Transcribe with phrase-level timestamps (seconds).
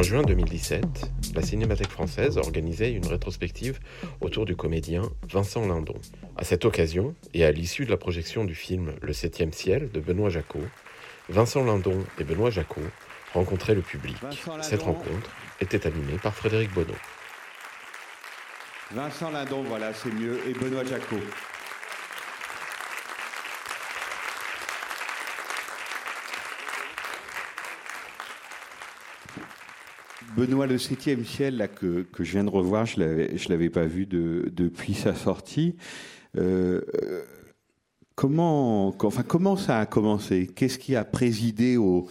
[0.00, 0.82] En juin 2017,
[1.34, 3.78] la Cinémathèque française organisait une rétrospective
[4.22, 5.96] autour du comédien Vincent Lindon.
[6.38, 10.00] À cette occasion, et à l'issue de la projection du film Le Septième Ciel de
[10.00, 10.64] Benoît Jacot,
[11.28, 12.80] Vincent Lindon et Benoît Jacot
[13.34, 14.16] rencontraient le public.
[14.22, 14.62] Vincent Lindon.
[14.62, 16.96] Cette rencontre était animée par Frédéric Bonneau.
[18.92, 21.20] Vincent Lindon, voilà, c'est mieux, et Benoît Jacot.
[30.40, 32.94] Benoît, le septième ciel là, que, je viens de revoir, je
[33.36, 35.76] je l'avais pas vu de- depuis sa sortie.
[36.38, 37.22] Euh, euh,
[38.14, 40.46] comment, comment ça a commencé?
[40.46, 42.08] Qu'est-ce qui a présidé au,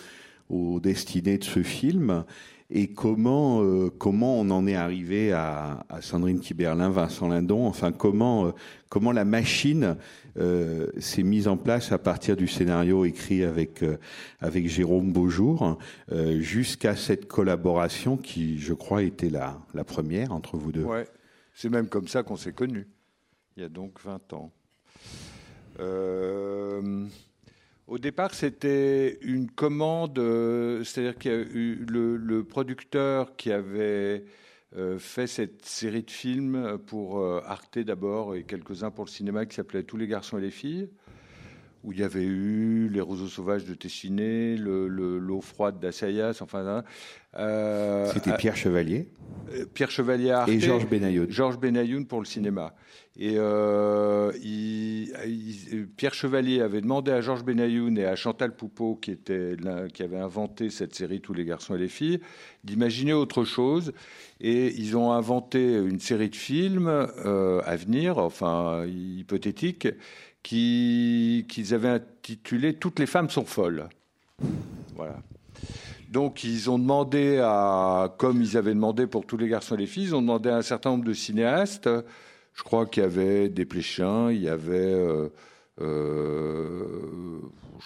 [0.48, 2.24] aux destinées de ce film?
[2.72, 8.48] Et comment euh, comment on en est arrivé à, Sandrine Kiberlin, Vincent Lindon, enfin comment
[8.48, 8.52] euh,
[8.90, 9.98] comment la machine
[10.38, 13.84] euh, s'est mise en place à partir du scénario écrit avec
[14.40, 15.80] avec Jérôme Beaujour
[16.40, 20.84] jusqu'à cette collaboration qui, je crois, était la la première entre vous deux?
[20.84, 21.08] Ouais,
[21.54, 22.88] c'est même comme ça qu'on s'est connus,
[23.58, 24.52] il y a donc 20 ans.
[27.90, 33.52] Au départ, c'était une commande, euh, c'est-à-dire qu'il y a eu le, le producteur qui
[33.52, 34.26] avait
[34.76, 39.48] euh, fait cette série de films pour euh, Arte d'abord et quelques-uns pour le cinéma
[39.48, 40.88] qui s'appelait Tous les garçons et les filles,
[41.84, 46.40] où il y avait eu Les roseaux sauvages de Tessiné, le- le- L'eau froide d'Assayas,
[46.42, 46.66] enfin.
[46.68, 46.84] hein,
[47.38, 49.08] euh, C'était Pierre Chevalier
[49.54, 51.30] euh, Pierre Chevalier Arte et Georges Benayoun.
[51.30, 52.74] Georges Benayoun pour le cinéma.
[53.18, 58.96] Et euh, il- il- Pierre Chevalier avait demandé à Georges Benayoun et à Chantal Poupeau,
[58.96, 59.56] qui, était
[59.94, 62.20] qui avait inventé cette série Tous les garçons et les filles,
[62.64, 63.94] d'imaginer autre chose.
[64.42, 69.88] Et ils ont inventé une série de films euh, à venir, enfin hypothétiques,
[70.44, 73.88] qui- qu'ils avaient intitulé Toutes les femmes sont folles.
[74.96, 75.18] Voilà.
[76.10, 79.86] Donc ils ont demandé à, comme ils avaient demandé pour tous les garçons et les
[79.86, 81.90] filles, ils ont demandé à un certain nombre de cinéastes.
[82.54, 85.30] Je crois qu'il y avait Desplechin, il y avait, euh,
[85.82, 87.40] euh,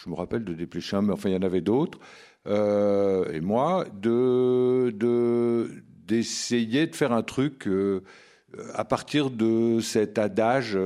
[0.04, 2.00] je me rappelle de Desplechin, mais enfin il y en avait d'autres,
[2.48, 5.70] euh, et moi, de de-
[6.08, 7.68] d'essayer de faire un truc
[8.74, 10.78] à partir de cet adage.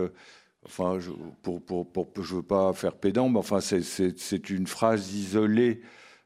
[0.68, 1.12] Enfin, je,
[1.42, 5.82] pour, pour, pour, je veux pas faire pédant, mais enfin, c'est- une phrase isolée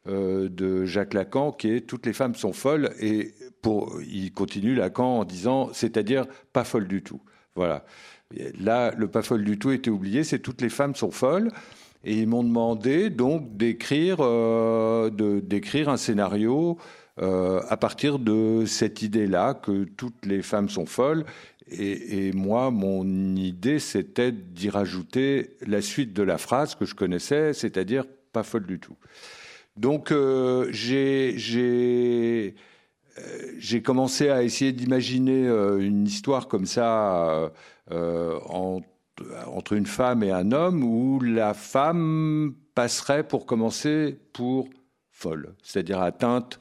[0.08, 4.74] euh, de Jacques Lacan qui est toutes les femmes sont folles et pour il continue
[4.74, 7.22] Lacan en disant c'est-à-dire pas folles du tout.
[7.56, 7.86] Voilà.
[8.60, 11.50] Là, le pas folle du tout était oublié, c'est toutes les femmes sont folles.
[12.04, 15.10] Et ils m'ont demandé donc d'écrire euh,
[15.42, 16.78] d'écrire un scénario
[17.22, 21.26] euh, à partir de cette idée-là que toutes les femmes sont folles.
[21.72, 27.54] Et, moi, mon idée, c'était d'y rajouter la suite de la phrase que je connaissais,
[27.54, 28.96] c'est-à-dire pas folle du tout.
[29.78, 32.52] Donc euh, euh,
[33.58, 37.52] j'ai commencé à essayer d'imaginer euh, une histoire comme ça
[37.90, 38.82] en-
[39.48, 44.70] entre une femme et un homme où la femme passerait pour commencer pour
[45.10, 46.60] folle, c'est-à-dire atteinte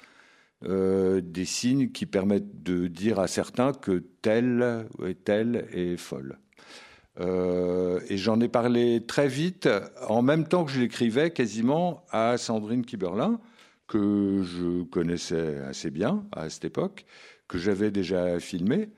[0.68, 6.38] euh, des signes qui permettent de dire à certains que telle ou telle est folle.
[7.18, 9.70] Euh, et j'en ai parlé très vite,
[10.06, 13.40] en même temps que je l'écrivais, quasiment à Sandrine Kiberlin,
[13.86, 17.06] que je connaissais assez bien à cette époque,
[17.48, 18.90] que j'avais déjà filmé,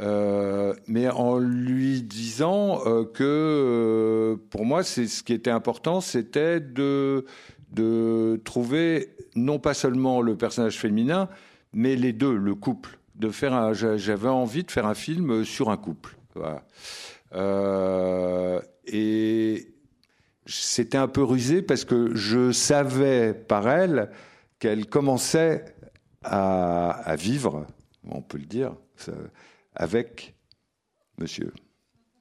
[0.00, 2.82] euh, mais en lui disant
[3.14, 7.24] que pour moi, c'est ce qui était important, c'était de
[7.72, 11.28] de trouver non pas seulement le personnage féminin,
[11.72, 12.98] mais les deux, le couple.
[13.14, 16.16] De faire j'avais envie de faire un film sur un couple.
[16.34, 16.62] Voilà.
[17.34, 19.74] Euh, et
[20.44, 24.10] c'était un peu rusé parce que je savais par elle
[24.58, 25.64] qu'elle commençait
[26.22, 27.66] à, à vivre,
[28.04, 28.74] on peut le dire,
[29.74, 30.34] avec
[31.18, 31.52] monsieur,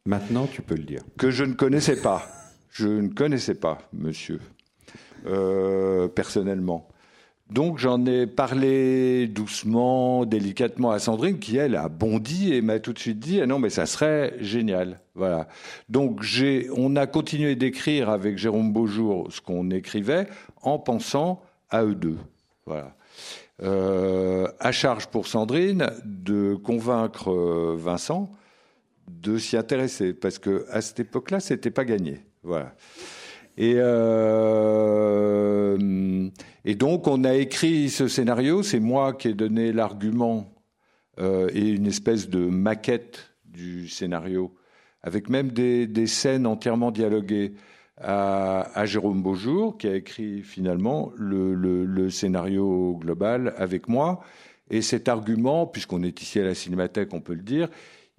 [0.08, 1.02] Maintenant, tu peux le dire.
[1.18, 2.28] que je ne connaissais pas.
[2.70, 4.40] Je ne connaissais pas monsieur,
[5.26, 6.88] euh, personnellement.
[7.50, 12.92] Donc j'en ai parlé doucement, délicatement à Sandrine, qui elle a bondi et m'a tout
[12.92, 15.48] de suite dit ah non mais ça serait génial, voilà.
[15.88, 20.28] Donc j'ai, on a continué d'écrire avec Jérôme Beaujour ce qu'on écrivait
[20.64, 22.18] en pensant à eux deux,
[22.66, 22.96] voilà.
[23.64, 28.30] Euh, à charge pour Sandrine de convaincre euh, Vincent
[29.08, 32.20] de s'y intéresser parce que à cette époque-là, c'était pas gagné.
[32.44, 32.74] Voilà.
[33.58, 35.00] Et, euh,
[36.66, 38.64] et donc, on a écrit ce scénario.
[38.64, 40.56] C'est moi qui ai donné l'argument
[41.20, 44.54] euh, et une espèce de maquette du scénario,
[45.02, 47.54] avec même des, scènes entièrement dialoguées
[47.98, 54.20] à, Jérôme Beaujour, qui a écrit finalement le, scénario global avec moi.
[54.70, 57.70] Et cet argument, puisqu'on est ici à la Cinémathèque, on peut le dire,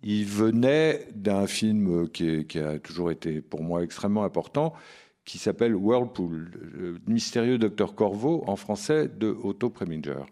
[0.02, 4.72] il venait d'un film qui, a toujours été pour moi extrêmement important,
[5.26, 10.23] qui s'appelle Whirlpool, le mystérieux docteur Corvo, en français, de Otto Preminger,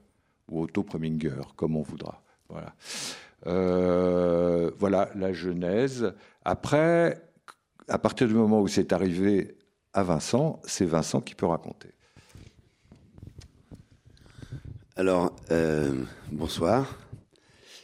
[0.49, 2.23] ou Otto Preminger, comme on voudra.
[2.49, 2.75] Voilà.
[3.47, 6.15] Euh, voilà la genèse.
[6.45, 7.21] Après,
[7.89, 9.59] à partir du moment où c'est arrivé
[9.93, 11.91] à Vincent, c'est Vincent qui peut raconter.
[14.97, 16.97] Alors, euh, bonsoir.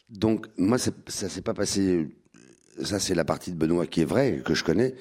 [0.09, 2.09] Donc, moi, ça s'est pas passé.
[2.83, 4.95] Ça, c'est la partie de Benoît qui est vraie, que je connais.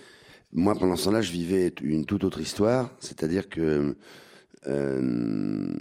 [0.51, 3.95] Moi, pendant ce temps-là, je vivais une toute autre histoire, c'est-à-dire que
[4.67, 5.73] euh,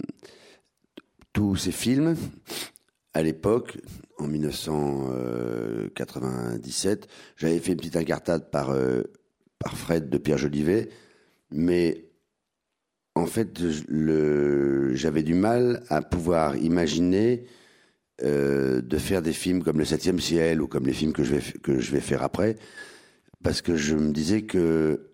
[1.33, 2.15] tous ces films,
[3.13, 3.79] à l'époque,
[4.19, 9.01] en 1997, j'avais fait une petite incartade par, euh,
[9.57, 10.89] par Fred de Pierre Jolivet,
[11.51, 12.05] mais
[13.15, 13.59] en fait,
[14.93, 17.45] j'avais du mal à pouvoir imaginer
[18.23, 21.35] euh, de faire des films comme Le Septième Ciel ou comme les films que je
[21.35, 22.57] vais, que je vais faire après,
[23.43, 25.11] parce que je me disais que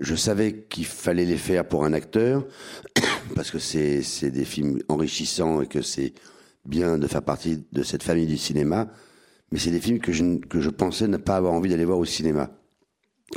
[0.00, 2.46] je savais qu'il fallait les faire pour un acteur,
[3.34, 6.14] parce que c'est des films enrichissants et que c'est
[6.64, 8.88] bien de faire partie de cette famille du cinéma,
[9.52, 11.98] mais c'est des films que je, que je pensais ne pas avoir envie d'aller voir
[11.98, 12.50] au cinéma.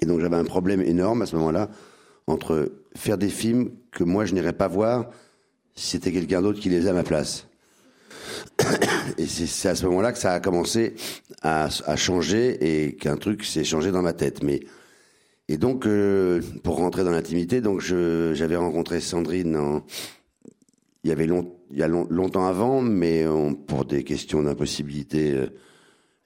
[0.02, 1.70] Et donc j'avais un problème énorme à ce moment-là
[2.28, 5.10] entre faire des films que moi je n'irais pas voir
[5.76, 7.48] si c'était quelqu'un d'autre qui les faisait à ma place.
[9.18, 10.96] Et c'est à ce moment-là que ça a commencé
[11.42, 14.44] à, changer et qu'un truc s'est changé dans ma tête.
[14.44, 14.62] Mais
[15.48, 19.82] et donc euh, pour rentrer dans l'intimité, donc j'avais rencontré Sandrine
[21.04, 23.26] il y avait a long, longtemps avant, mais
[23.68, 25.48] pour des questions d'impossibilité, euh,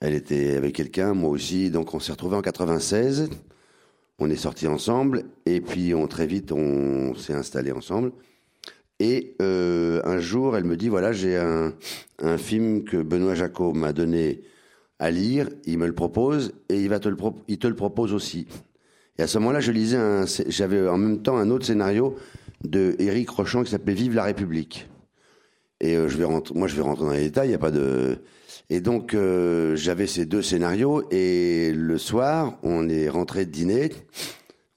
[0.00, 1.70] elle était avec quelqu'un, moi aussi.
[1.70, 3.30] Donc on s'est retrouvés en 96.
[4.18, 8.12] On est sortis ensemble et puis on très vite on s'est installés ensemble.
[9.02, 11.74] Et euh, un jour, elle me dit voilà, j'ai un,
[12.20, 14.42] un, film que Benoît Jacot m'a donné
[15.00, 15.48] à lire.
[15.64, 18.46] Il me le propose et il te le, propose aussi.
[19.18, 19.98] Et à ce moment-là, je lisais
[20.46, 22.14] j'avais en même temps un autre scénario
[22.62, 24.88] de Éric Rochon qui s'appelait Vive la République.
[25.80, 27.48] Et euh, je vais moi, je vais rentrer dans les détails.
[27.48, 28.18] Il y a pas de.
[28.70, 31.08] Et donc, euh, j'avais ces deux scénarios.
[31.10, 33.90] Et le soir, on est rentré de dîner.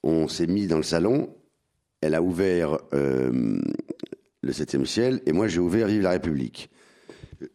[0.02, 1.32] On s'est mis dans le salon.
[2.00, 2.78] Elle a ouvert
[4.42, 6.70] le Septième Ciel, et moi, j'ai ouvert Vive la République.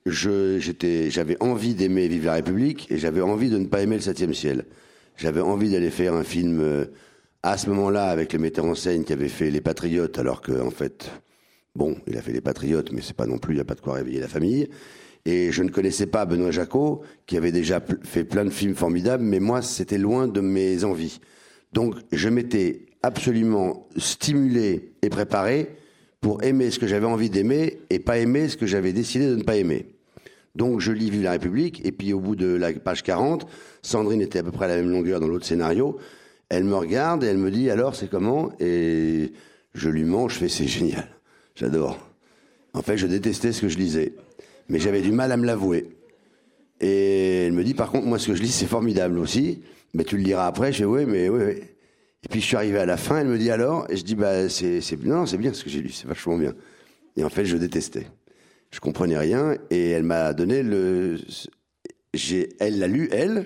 [0.05, 4.33] J'avais envie d'aimer Vive la République, et j'avais envie de ne pas aimer le Septième
[4.33, 4.65] Ciel.
[5.17, 6.59] J'avais envie d'aller faire un film.
[6.59, 6.85] Euh,
[7.43, 10.51] à ce moment-là, avec le metteur en scène qui avait fait Les Patriotes, alors que,
[10.61, 11.11] en fait,
[11.75, 13.75] bon, il a fait Les Patriotes, mais c'est pas non plus, il n'y a pas
[13.75, 14.69] de quoi réveiller la famille.
[15.25, 19.23] Et je ne connaissais pas Benoît Jacot, qui avait déjà fait plein de films formidables,
[19.23, 21.19] mais moi, c'était loin de mes envies.
[21.73, 25.75] Donc, je m'étais absolument stimulé et préparé
[26.21, 29.35] pour aimer ce que j'avais envie d'aimer et pas aimer ce que j'avais décidé de
[29.35, 29.87] ne pas aimer.
[30.55, 33.47] Donc, je lis Vive la République, et puis au bout de la page 40,
[33.81, 35.97] Sandrine était à peu près à la même longueur dans l'autre scénario,
[36.49, 38.51] elle me regarde et elle me dit alors c'est comment?
[38.59, 39.31] Et
[39.73, 41.07] je lui mens, je fais c'est génial,
[41.55, 41.97] j'adore.
[42.73, 44.13] En fait, je détestais ce que je lisais,
[44.67, 45.89] mais j'avais du mal à me l'avouer.
[46.81, 49.61] Et elle me dit par contre moi ce que je lis c'est formidable aussi,
[49.93, 50.73] mais tu le liras après.
[50.73, 51.43] Je fais oui mais oui.
[51.45, 51.61] oui.
[52.23, 54.15] Et puis je suis arrivé à la fin, elle me dit alors, et je dis
[54.15, 56.53] bah c'est c'est non c'est bien ce que j'ai lu, c'est vachement bien.
[57.17, 58.07] Et en fait je détestais,
[58.71, 61.19] je comprenais rien et elle m'a donné le,
[62.13, 63.45] j'ai elle l'a lu elle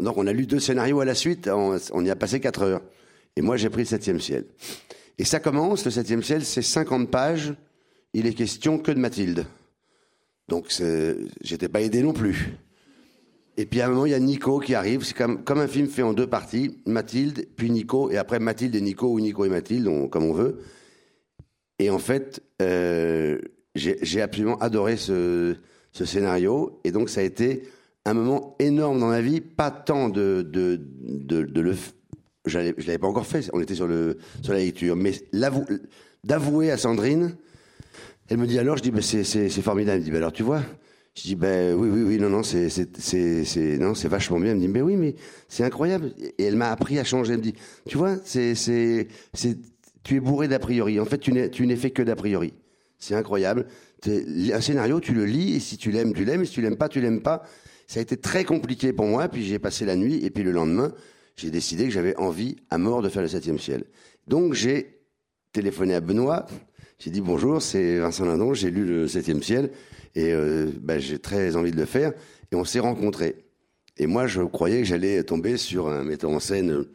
[0.00, 2.62] donc on a lu deux scénarios à la suite, on, on y a passé quatre
[2.62, 2.82] heures.
[3.36, 4.44] Et moi j'ai pris le septième ciel.
[5.18, 7.54] Et ça commence, le septième ciel, c'est 50 pages,
[8.14, 9.44] il est question que de Mathilde.
[10.48, 10.72] Donc
[11.40, 12.56] j'étais pas aidé non plus.
[13.58, 15.66] Et puis à un moment, il y a Nico qui arrive, c'est comme, comme un
[15.66, 19.44] film fait en deux parties, Mathilde, puis Nico, et après Mathilde et Nico, ou Nico
[19.44, 20.60] et Mathilde, comme on veut.
[21.80, 23.40] Et en fait, euh,
[23.74, 25.56] j'ai absolument adoré ce,
[25.90, 27.64] ce scénario, et donc ça a été
[28.04, 31.74] un moment énorme dans ma vie, pas tant de, de, de, de le.
[32.46, 35.14] Je ne l'avais pas encore fait, on était sur, le, sur la lecture, mais
[36.22, 37.36] d'avouer à Sandrine,
[38.28, 39.96] elle me dit alors, je dis, bah, c'est formidable.
[39.96, 40.62] Elle me dit, bah, alors tu vois
[41.18, 42.68] Je dis, ben oui, oui, oui, non, non, c'est
[43.80, 44.52] non, c'est vachement bien.
[44.52, 45.16] Elle me dit, mais oui, mais
[45.48, 46.14] c'est incroyable.
[46.38, 47.32] Et elle m'a appris à changer.
[47.32, 47.54] Elle me dit,
[47.86, 49.08] tu vois, c'est
[50.04, 51.00] tu es bourré d'a priori.
[51.00, 52.54] En fait, tu n'es fait que d'a priori.
[52.98, 53.66] C'est incroyable.
[54.06, 56.88] Un scénario, tu le lis, et si tu l'aimes, tu l'aimes, si tu l'aimes pas,
[56.88, 57.42] tu l'aimes pas.
[57.88, 59.26] ça a été très compliqué pour moi.
[59.26, 60.92] Puis j'ai passé la nuit et puis le lendemain,
[61.34, 63.84] j'ai décidé que j'avais envie à mort de faire le septième ciel.
[64.28, 65.00] Donc j'ai
[65.50, 66.46] téléphoné à Benoît.
[67.00, 68.54] J'ai dit bonjour, c'est Vincent Lindon.
[68.54, 69.70] J'ai lu le septième ciel
[70.14, 72.12] et euh, bah, j'ai très envie de le faire.
[72.52, 73.36] Et on s'est rencontrés.
[73.98, 76.86] Et moi, je croyais que j'allais tomber sur un metteur en scène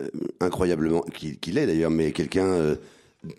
[0.00, 0.08] euh,
[0.40, 2.74] incroyablement, qui, qui l'est d'ailleurs, mais quelqu'un euh,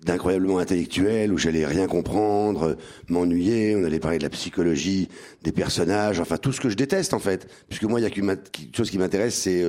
[0.04, 2.76] d'incroyablement intellectuel où j'allais rien comprendre, euh,
[3.10, 3.76] m'ennuyer.
[3.76, 5.10] On allait parler de la psychologie
[5.44, 8.10] des personnages, enfin tout ce que je déteste en fait, puisque moi il y a
[8.10, 8.38] qu'une
[8.74, 9.66] chose qui m'intéresse, c'est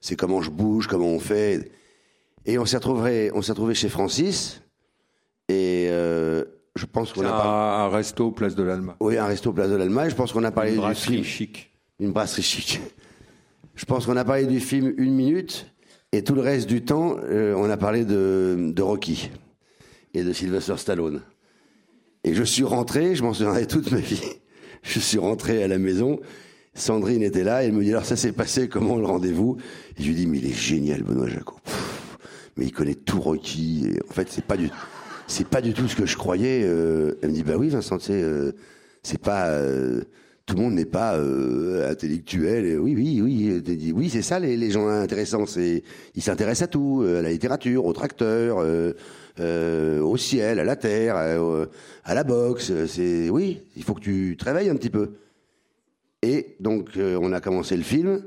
[0.00, 1.72] c'est comment je bouge, comment on fait.
[2.46, 4.62] Et on s'est retrouvé, retrouvé chez Francis,
[5.48, 5.90] et
[6.78, 7.84] je pense qu'on a un, parlé.
[7.84, 8.96] un resto place de l'Alma.
[9.00, 10.10] Oui, un resto Place de l'Allemagne.
[10.10, 11.24] Je pense qu'on a parlé Une du brasserie film.
[11.24, 11.70] chic.
[11.98, 12.80] Une brasserie chic.
[13.74, 15.66] Je pense qu'on a parlé du film une minute
[16.12, 19.30] et tout le reste du temps, euh, on a parlé de, de Rocky
[20.14, 21.20] et de Sylvester Stallone.
[22.24, 24.22] Et je suis rentré, je m'en souviendrai toute ma vie.
[24.84, 26.20] Je suis rentré à la maison,
[26.72, 29.56] Sandrine était là, et elle me dit alors ça s'est passé comment le rendez-vous?
[29.98, 31.56] Et je lui dis mais il est génial Benoît Jacot.
[31.64, 32.18] Pff,
[32.56, 33.88] mais il connaît tout Rocky.
[33.88, 34.70] Et en fait c'est pas du
[35.28, 36.62] c'est pas du tout ce que je croyais.
[36.64, 38.52] Euh, elle me dit bah oui Vincent, sais, euh,
[39.02, 40.02] c'est pas euh,
[40.46, 42.64] tout le monde n'est pas euh, intellectuel.
[42.64, 43.62] Et oui, oui, oui.
[43.62, 45.46] Dit, Oui, c'est ça les, les gens intéressants.
[45.46, 50.64] C'est ils s'intéressent à tout, euh, à la littérature, aux tracteurs, euh, au ciel, à
[50.64, 51.66] la terre, euh,
[52.04, 52.72] à la boxe.
[52.86, 55.12] C'est oui, il faut que tu te réveilles un petit peu.
[56.22, 58.24] Et donc on a commencé le film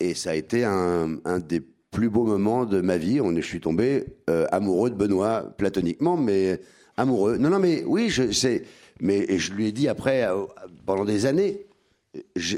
[0.00, 1.62] et ça a été un, un des
[1.96, 3.22] plus beaux moments de ma vie.
[3.22, 6.60] On je suis tombé euh, amoureux de Benoît platoniquement, mais
[6.98, 7.38] amoureux.
[7.38, 8.64] Non, non, mais oui, je sais.
[9.00, 10.44] Mais et je lui ai dit après, euh,
[10.84, 11.64] pendant des années,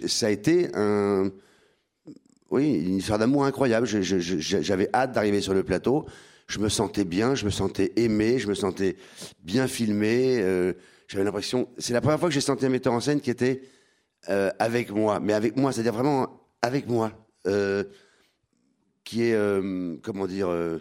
[0.08, 1.30] ça a été un,
[2.50, 3.86] oui, une histoire d'amour incroyable.
[3.86, 6.04] J'avais hâte d'arriver sur le plateau.
[6.48, 8.96] Je me sentais bien, je me sentais aimé, je me sentais
[9.44, 10.38] bien filmé.
[10.40, 10.72] euh,
[11.06, 11.68] J'avais l'impression.
[11.78, 13.62] C'est la première fois que j'ai senti un metteur en scène qui était
[14.58, 17.12] avec moi, mais avec moi, c'est-à-dire vraiment avec moi,
[19.08, 20.78] qui est euh, comment dire, euh,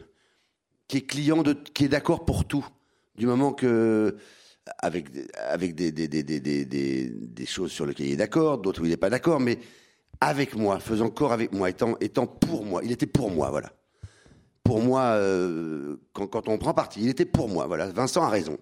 [0.94, 1.42] est client
[1.74, 2.68] qui est d'accord pour tout,
[3.16, 4.18] du moment que
[4.80, 5.30] avec des
[7.46, 9.60] choses sur lesquelles il est d'accord, d'autres où il n'est pas d'accord, mais
[10.20, 13.72] avec moi, faisant corps avec moi, étant étant pour moi, il était pour moi, voilà.
[14.62, 17.88] Pour moi, euh, quand, quand on prend parti, il était pour moi, voilà.
[17.92, 18.58] Vincent a raison.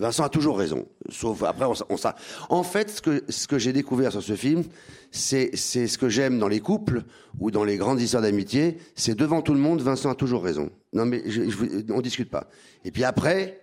[0.00, 2.16] Vincent a toujours raison, sauf après on, on s'a-
[2.48, 4.64] En fait, ce que ce que j'ai découvert sur ce film,
[5.10, 7.02] c'est c'est ce que j'aime dans les couples
[7.38, 10.70] ou dans les grandes histoires d'amitié, c'est devant tout le monde, Vincent a toujours raison.
[10.94, 12.48] Non mais je, je on discute pas.
[12.84, 13.60] Et puis après,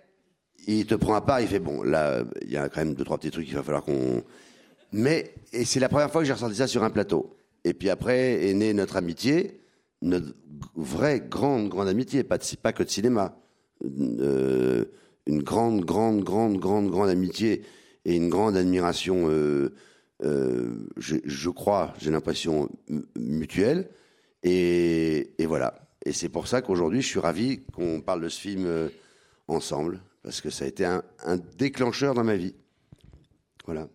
[0.68, 3.04] il te prend à part, il fait bon, là il y a quand même deux
[3.04, 4.22] trois petits trucs qu'il va falloir qu'on.
[4.92, 7.36] Mais et c'est la première fois que j'ai ressenti ça sur un plateau.
[7.64, 9.60] Et puis après est née notre amitié,
[10.02, 10.32] notre
[10.76, 13.36] vraie grande grande amitié, pas pas que de cinéma.
[13.84, 14.84] Euh,
[15.28, 17.62] une grande, grande, grande, grande, grande amitié
[18.04, 19.74] et une grande admiration, euh,
[20.24, 22.70] euh, je, crois, j'ai l'impression,
[23.16, 23.90] mutuelle.
[24.42, 25.74] Et, voilà.
[26.04, 28.88] Et c'est pour ça qu'aujourd'hui, je suis ravi qu'on parle de ce film euh,
[29.48, 32.54] ensemble, parce que ça a été un, un déclencheur dans ma vie.
[33.66, 33.88] Voilà.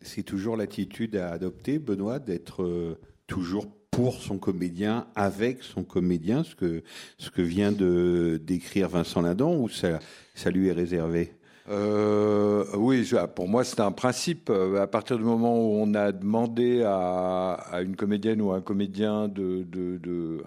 [0.00, 3.66] C'est toujours l'attitude à adopter, Benoît, d'être toujours
[3.98, 6.82] pour son comédien, avec son comédien, ce que,
[7.18, 9.98] ce que vient de décrire Vincent Lindon, ou ça,
[10.36, 11.32] ça lui est réservé?
[11.68, 14.50] Euh, oui, je- pour moi, c'est un principe.
[14.50, 18.60] Euh, À partir du moment où on a demandé à, une comédienne ou à un
[18.62, 19.64] comédien de.
[19.64, 20.42] de, de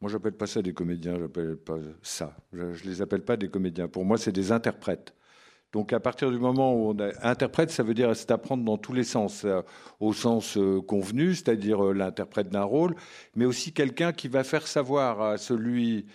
[0.00, 2.34] moi, j'appelle pas ça des comédiens, j'appelle pas ça.
[2.52, 3.86] Je, je les appelle pas des comédiens.
[3.86, 5.14] Pour moi, c'est des interprètes.
[5.72, 8.92] Donc, à partir du moment où on interprète, ça veut dire c'est apprendre dans tous
[8.92, 9.62] les sens, euh,
[10.00, 12.94] au sens euh, convenu, c'est-à-dire euh, l'interprète d'un rôle,
[13.34, 16.06] mais aussi quelqu'un qui va faire savoir à celui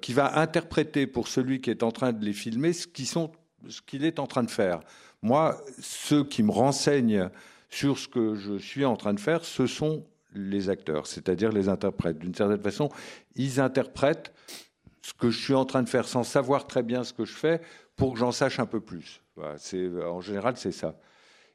[0.00, 3.30] qui va interpréter pour celui qui est en train de les filmer ce qui sont
[3.68, 4.80] ce qu'il est en train de faire.
[5.22, 7.28] Moi, ceux qui me renseignent
[7.68, 10.04] sur ce que je suis en train de faire, ce sont
[10.34, 12.18] les acteurs, c'est-à-dire les interprètes.
[12.18, 12.88] D'une certaine façon,
[13.36, 14.32] ils interprètent
[15.04, 17.34] ce que je suis en train de faire sans savoir très bien ce que je
[17.34, 17.60] fais
[17.94, 19.20] pour que j'en sache un peu plus.
[19.58, 20.98] C'est, en général, c'est ça.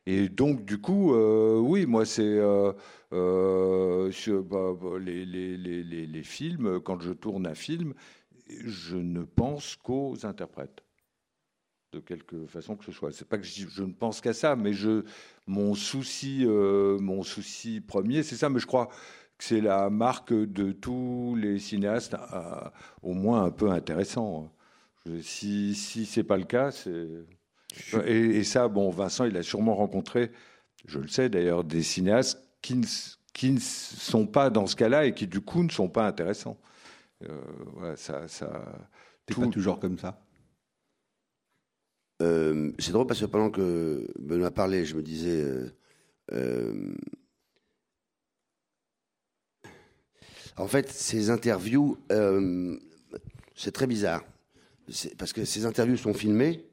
[0.05, 2.73] Et donc, du coup, euh, oui, moi, c'est euh,
[3.11, 4.11] euh,
[4.43, 7.95] bah, bah, les, films, quand je tourne un film,
[8.47, 10.83] je ne pense qu'aux interprètes
[11.91, 13.11] de quelque façon que ce soit.
[13.11, 15.03] C'est pas que je, je ne pense qu'à ça, mais je,
[15.47, 18.49] mon souci, mon souci premier, c'est ça.
[18.49, 18.89] Mais je crois
[19.39, 22.69] c'est la marque de tous les cinéastes, euh,
[23.01, 24.51] au moins un peu intéressant.
[25.05, 27.07] Je- si si c'est pas le cas, c'est
[28.05, 30.31] et, et ça, bon, Vincent, il a sûrement rencontré,
[30.85, 32.85] je le sais d'ailleurs, des cinéastes qui ne,
[33.33, 36.57] qui ne sont pas dans ce cas-là et qui du coup ne sont pas intéressants.
[37.23, 37.41] Euh,
[37.75, 38.63] voilà, ça, ça.
[39.25, 40.19] Tout- pas toujours comme ça?
[42.21, 45.69] Euh, c'est drôle parce que pendant que Benoît parlait, je me disais, euh,
[46.33, 46.93] euh,
[50.57, 52.77] en fait, ces interviews, euh,
[53.55, 54.23] c'est très bizarre.
[55.17, 56.65] Parce que ces interviews sont filmées.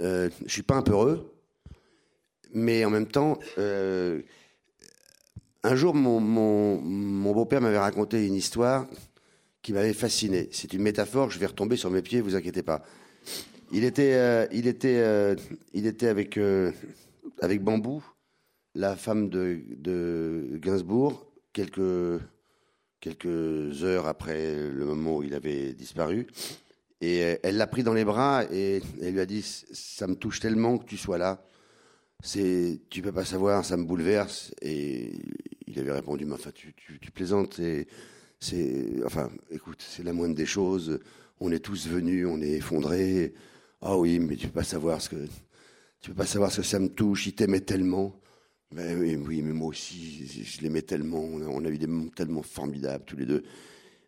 [0.00, 1.32] Euh, je suis pas un peu heureux,
[2.52, 4.22] mais en même temps, euh,
[5.62, 8.86] un jour, mon, mon, beau-père m'avait raconté une histoire
[9.62, 10.48] qui m'avait fasciné.
[10.52, 12.82] C'est une métaphore, je vais retomber sur mes pieds, vous inquiétez pas.
[13.72, 15.36] Il était, euh, il était,
[15.72, 16.38] il était avec,
[17.40, 18.04] avec Bambou,
[18.74, 22.20] la femme de, de Gainsbourg, quelques,
[23.00, 26.26] quelques heures après le moment où il avait disparu.
[27.00, 30.16] Et euh, elle l'a pris dans les bras et elle lui a dit Ça me
[30.16, 31.42] touche tellement que tu sois là.
[32.22, 34.54] C'est, tu peux pas savoir, ça me bouleverse.
[34.60, 35.12] Et
[35.66, 37.54] il avait répondu Mais enfin, tu, tu, plaisantes.
[37.54, 37.86] C'est,
[38.40, 41.00] c'est, enfin, écoute, c'est la moindre des choses.
[41.40, 43.34] On est tous venus, on est effondrés.
[43.80, 45.26] Ah oui, mais tu peux pas savoir ce que,
[46.00, 47.26] tu peux pas savoir ce que ça me touche.
[47.26, 48.18] Il t'aimait tellement.
[48.76, 51.20] Oui, mais moi aussi, je l'aimais tellement.
[51.20, 53.44] On a, eu des moments tellement formidables tous les deux.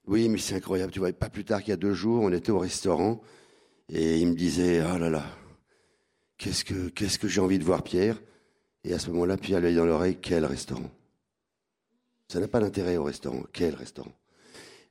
[0.07, 0.93] Oui, mais c'est incroyable.
[0.93, 3.21] Tu vois, pas plus tard qu'il y a deux jours, on était au restaurant
[3.89, 5.25] et il me disait, oh là là,
[6.37, 8.21] qu'est-ce que, qu'est-ce que j'ai envie de voir Pierre?
[8.83, 10.91] Et à ce moment-là, Pierre lui a dit dans l'oreille, quel restaurant?
[12.29, 13.45] Ça n'a pas d'intérêt au restaurant.
[13.53, 14.13] Quel restaurant?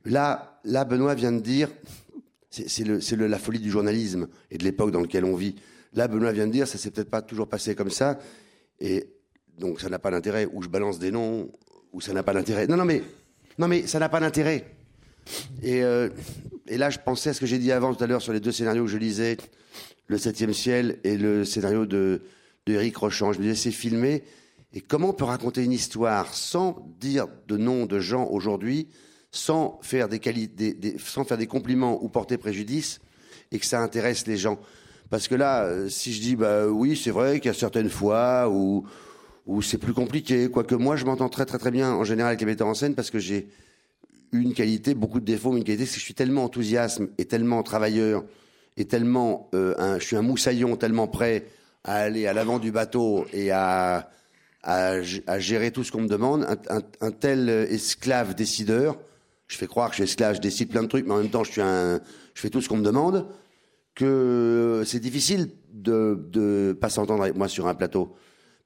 [0.06, 1.68] Là, là, Benoît vient de dire,
[2.50, 5.56] c'est la folie du journalisme et de l'époque dans laquelle on vit.
[5.92, 8.18] Là, Benoît vient de dire, ça s'est peut-être pas toujours passé comme ça,
[8.80, 9.15] et
[9.58, 10.48] donc ça n'a pas d'intérêt.
[10.52, 11.50] Ou je balance des noms,
[11.92, 12.66] ou ça n'a pas d'intérêt.
[12.66, 13.02] Non, non, mais,
[13.58, 14.64] non, mais ça n'a pas d'intérêt.
[15.62, 16.08] Et, euh,
[16.68, 18.40] et là, je pensais à ce que j'ai dit avant tout à l'heure sur les
[18.40, 19.36] deux scénarios que je lisais,
[20.06, 22.22] Le Septième Ciel et le scénario de,
[22.66, 23.32] de Eric Rochant.
[23.32, 24.22] Je me disais, c'est filmé.
[24.72, 28.88] Et comment on peut raconter une histoire sans dire de nom de gens aujourd'hui,
[29.30, 33.00] sans faire des- des- sans faire des compliments ou porter préjudice,
[33.52, 34.58] et que ça intéresse les gens?
[35.08, 37.88] Parce que là, euh, si je dis, bah oui, c'est vrai qu'il y a certaines
[37.90, 38.84] fois où,
[39.46, 42.40] où c'est plus compliqué, quoique moi, je m'entends très très très bien en général avec
[42.40, 43.48] les metteurs en scène parce que j'ai
[44.32, 47.26] une qualité, beaucoup de défauts, mais une qualité, c'est que je suis tellement enthousiasme et
[47.26, 48.24] tellement travailleur
[48.76, 51.46] et tellement, euh, un, je suis un moussaillon tellement prêt
[51.84, 54.10] à aller à l'avant du bateau et à,
[55.38, 56.44] gérer tout ce qu'on me demande,
[57.00, 58.98] un, tel euh, esclave décideur,
[59.46, 61.30] je fais croire que je suis esclave, je décide plein de trucs, mais en même
[61.30, 62.00] temps, je suis un,
[62.34, 63.28] je fais tout ce qu'on me demande,
[63.94, 68.16] que c'est difficile de, de pas s'entendre avec moi sur un plateau.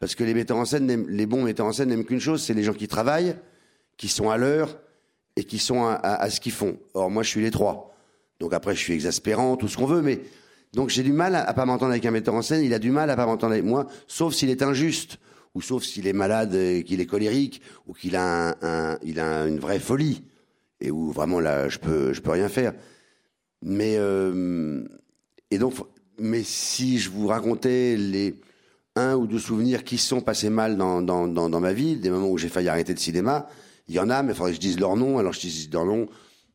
[0.01, 2.55] Parce que les metteurs en scène, les bons metteurs en scène n'aiment qu'une chose, c'est
[2.55, 3.37] les gens qui travaillent,
[3.97, 4.79] qui sont à l'heure
[5.37, 6.77] et qui sont à, ce qu'ils font.
[6.95, 7.95] Or, moi, je suis les trois.
[8.41, 10.21] Donc après, je suis exaspérant, tout ce qu'on veut, mais
[10.73, 12.65] donc j'ai du mal à, à pas m'entendre avec un metteur en scène.
[12.65, 15.19] Il a du mal à pas m'entendre avec moi, sauf s'il est injuste,
[15.55, 16.53] ou sauf s'il est malade,
[16.85, 20.23] qu'il est colérique, ou qu'il a un- il a une vraie folie,
[20.81, 22.73] et où vraiment là, je peux, je peux rien faire.
[23.61, 24.83] Mais euh,
[25.51, 25.75] et donc,
[26.19, 28.35] mais si je vous racontais les
[29.01, 32.11] un ou deux souvenirs qui sont passés mal dans, dans, dans, dans ma vie, des
[32.11, 33.49] moments où j'ai failli arrêter le cinéma,
[33.89, 35.19] il y en a, mais il faudrait que je dise leur nom.
[35.19, 36.07] Alors je dis leur nom,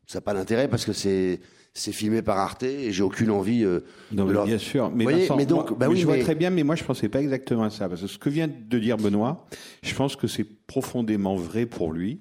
[0.06, 1.40] ça n'a pas d'intérêt parce que c'est
[1.78, 3.62] c'est filmé par Arte et j'ai aucune envie.
[3.62, 3.80] euh,
[4.10, 4.90] Non, de leur- bien sûr.
[4.90, 6.82] Mais, voyez, Vincent, mais donc, moi- bah oui, je vois très bien, mais moi, je
[6.84, 7.86] pensais pas exactement à ça.
[7.86, 9.46] Parce que ce que vient de dire Benoît,
[9.82, 12.20] je pense que c'est profondément vrai pour lui.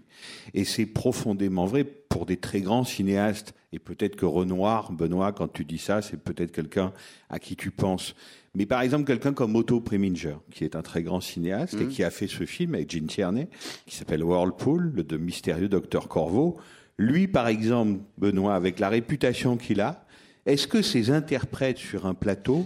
[0.54, 3.54] Et c'est profondément vrai pour des très grands cinéastes.
[3.72, 6.92] Et peut-être que Renoir, Benoît, quand tu dis ça, c'est peut-être quelqu'un
[7.30, 8.14] à qui tu penses.
[8.56, 12.04] Mais par exemple, quelqu'un comme Otto Preminger, qui est un très grand cinéaste et qui
[12.04, 13.48] a fait ce film avec Gene Tierney,
[13.86, 16.58] qui s'appelle Whirlpool, le de mystérieux docteur Corvo.
[16.98, 20.06] Lui, par exemple, Benoît, avec la réputation qu'il a,
[20.46, 22.66] est-ce que ces interprètes sur un plateau,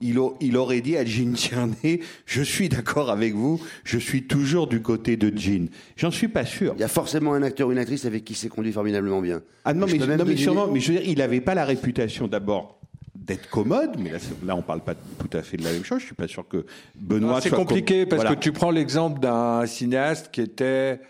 [0.00, 4.24] il, au- il aurait dit à Gene Tierney, je suis d'accord avec vous, je suis
[4.28, 5.68] toujours du côté de Gene.
[5.96, 6.74] J'en suis pas sûr.
[6.76, 9.42] Il y a forcément un acteur ou une actrice avec qui c'est conduit formidablement bien.
[9.64, 12.28] Ah non, mais, non, mais sûrement, mais je veux dire, il n'avait pas la réputation
[12.28, 12.78] d'abord
[13.18, 16.00] d'être commode, mais là, là on parle pas tout à fait de la même chose.
[16.00, 17.40] Je suis pas sûr que Benoît.
[17.40, 18.36] C'est compliqué com- parce Voilà.
[18.36, 21.00] que tu prends l'exemple d'un cinéaste qui était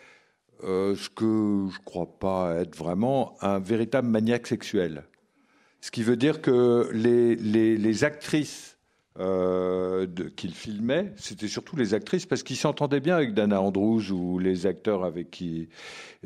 [0.65, 5.05] euh, ce que je crois pas être vraiment un véritable maniaque sexuel.
[5.81, 8.76] Ce qui veut dire que les, les, les actrices
[9.19, 14.39] euh, qu'il filmait, c'était surtout les actrices parce qu'il s'entendait bien avec Dana Andrews ou
[14.39, 15.69] les acteurs avec qui.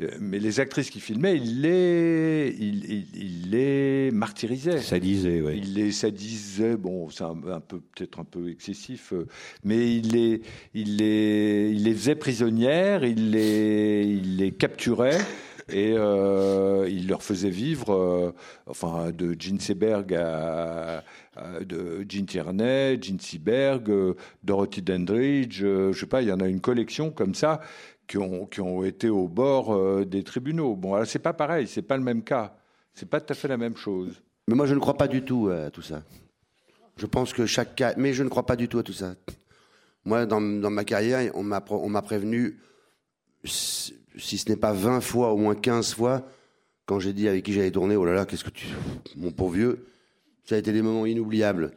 [0.01, 4.79] euh, Mais les actrices qu'il filmait, il les, il, il, il les martyrisait.
[4.79, 5.61] Ça disait, oui.
[5.63, 9.27] Il les sadisait, bon, c'est un, un peu peut-être un peu excessif, euh,
[9.63, 10.41] mais il les,
[10.73, 15.19] il les, il les faisait prisonnières, il les, il les capturait
[15.71, 18.31] et euh, il leur faisait vivre, euh,
[18.67, 21.03] enfin, de Gene Seberg à,
[21.35, 26.39] à- de Tierney, Gene Seberg, euh, Dorothy Dandridge, euh, je sais pas, il y en
[26.39, 27.61] a une collection comme ça
[28.07, 30.75] qui ont, qui ont été au bord des tribunaux.
[30.75, 32.53] Bon, alors c'est pas pareil, c'est pas le même cas,
[32.93, 34.21] c'est pas tout à fait la même chose.
[34.47, 36.03] Mais moi, je ne crois pas du tout à tout ça.
[36.97, 37.93] Je pense que chaque cas.
[37.95, 39.15] Mais je ne crois pas du tout à tout ça.
[40.03, 41.61] Moi, dans, dans ma carrière, on m'a
[42.01, 42.59] prévenu,
[44.17, 46.27] si ce n'est pas 20 fois, au moins 15 fois,
[46.85, 48.67] quand j'ai dit avec qui j'allais tourner, oh là là, qu'est-ce que tu.
[49.15, 49.87] Mon pauvre vieux,
[50.43, 51.71] ça a été des moments inoubliables.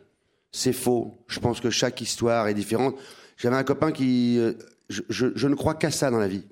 [0.50, 1.14] C'est faux.
[1.26, 2.96] Je pense que chaque histoire est différente.
[3.36, 4.38] J'avais un copain qui.
[4.38, 4.52] euh,
[4.88, 6.44] je ne crois qu'à ça dans la vie.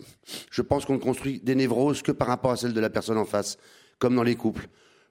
[0.50, 3.18] Je pense qu'on ne construit des névroses que par rapport à celle de la personne
[3.18, 3.58] en face,
[3.98, 4.68] comme dans les couples.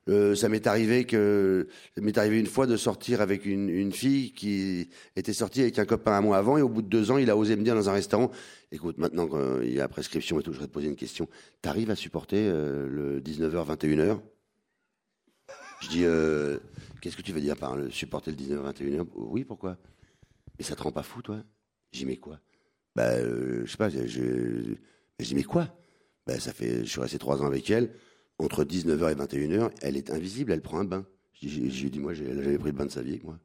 [0.10, 4.90] Euh, ça m'est arrivé que m'est arrivé une fois de sortir avec une, fille qui
[5.16, 7.30] était sortie avec un copain un mois avant et au bout de deux ans, il
[7.30, 8.32] a osé me dire dans un restaurant
[8.72, 11.30] "Écoute, maintenant qu'il y a prescription et tout, je voudrais te poser une question.
[11.62, 14.20] T'arrives à supporter euh, le 19h 21h
[15.82, 16.58] Je dis euh,
[17.02, 19.78] "Qu'est-ce que tu veux dire par le supporter le 19h 21h Oui, pourquoi?
[20.58, 21.44] Et ça te rend pas fou, toi?
[21.94, 22.40] Dit "Mais quoi?
[22.96, 23.90] Bah, euh, je sais pas.
[23.90, 24.76] Je
[25.20, 25.68] dis "Mais quoi?
[26.26, 26.86] Bah, ça fait.
[26.86, 27.94] Je suis resté trois ans avec elle."
[28.44, 31.06] Entre 19h et 21h, elle est invisible, elle prend un bain.
[31.42, 33.20] Je dis- Je lui ai dit, moi, j'ai- jamais pris le bain de sa vie
[33.24, 33.38] moi.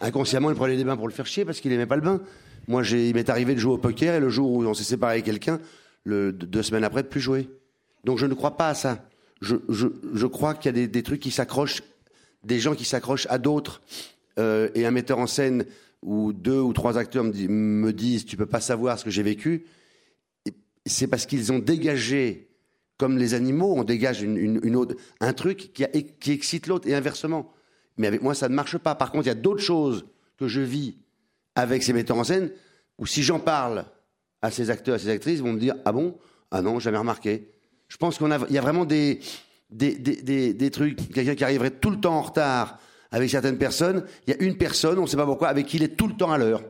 [0.00, 2.20] Inconsciemment, elle prenait des bains pour le faire chier parce qu'il aimait pas le bain.
[2.68, 4.84] Moi, j'ai- il m'est arrivé de jouer au poker et le jour où on s'est
[4.84, 5.60] séparé avec quelqu'un,
[6.06, 7.48] deux semaines après, de plus jouer.
[8.04, 9.04] Donc je ne crois pas à ça.
[9.40, 11.82] Je, crois qu'il y a des, trucs qui s'accrochent,
[12.44, 13.82] des gens qui s'accrochent à d'autres.
[14.38, 15.64] Euh, et un metteur en scène
[16.02, 19.10] ou deux ou trois acteurs me, di- me disent, tu peux pas savoir ce que
[19.10, 19.64] j'ai vécu.
[20.86, 22.47] C'est parce qu'ils ont dégagé,
[22.98, 27.52] comme les animaux, on dégage une, autre, un truc qui, excite l'autre et inversement.
[27.96, 28.94] Mais avec moi, ça ne marche pas.
[28.96, 30.06] Par contre, il y a d'autres choses
[30.36, 30.98] que je vis
[31.54, 32.50] avec ces metteurs en scène
[32.98, 33.86] où si j'en parle
[34.42, 36.18] à ces acteurs, à ces actrices, ils vont me dire Ah bon?
[36.50, 37.50] Ah non, jamais remarqué.
[37.88, 39.20] Je pense qu'on a, il y a vraiment des,
[40.70, 41.12] trucs.
[41.12, 42.78] Quelqu'un qui arriverait tout le temps en retard
[43.10, 44.04] avec certaines personnes.
[44.26, 46.08] Il y a une personne, on ne sait pas pourquoi, avec qui il est tout
[46.08, 46.62] le temps à l'heure.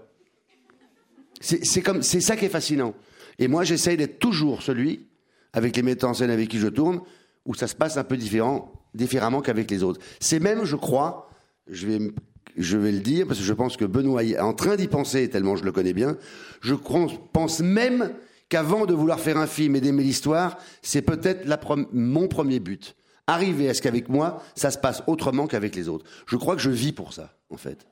[1.41, 2.95] C'est comme, c'est ça qui est fascinant.
[3.39, 5.07] Et moi, j'essaye d'être toujours celui,
[5.53, 7.01] avec les metteurs en scène avec qui je tourne,
[7.45, 10.01] où ça se passe un peu différent, différemment qu'avec les autres.
[10.21, 11.31] C'est même, je crois,
[11.69, 12.13] je vais,
[12.57, 15.29] je vais le dire, parce que je pense que Benoît est en train d'y penser,
[15.29, 16.17] tellement je le connais bien,
[16.61, 18.13] je pense même
[18.49, 21.47] qu'avant de vouloir faire un film et d'aimer l'histoire, c'est peut-être
[21.93, 22.95] mon premier but.
[23.27, 26.07] Arriver à ce qu'avec moi, ça se passe autrement qu'avec les autres.
[26.27, 27.87] Je crois que je vis pour ça, en fait.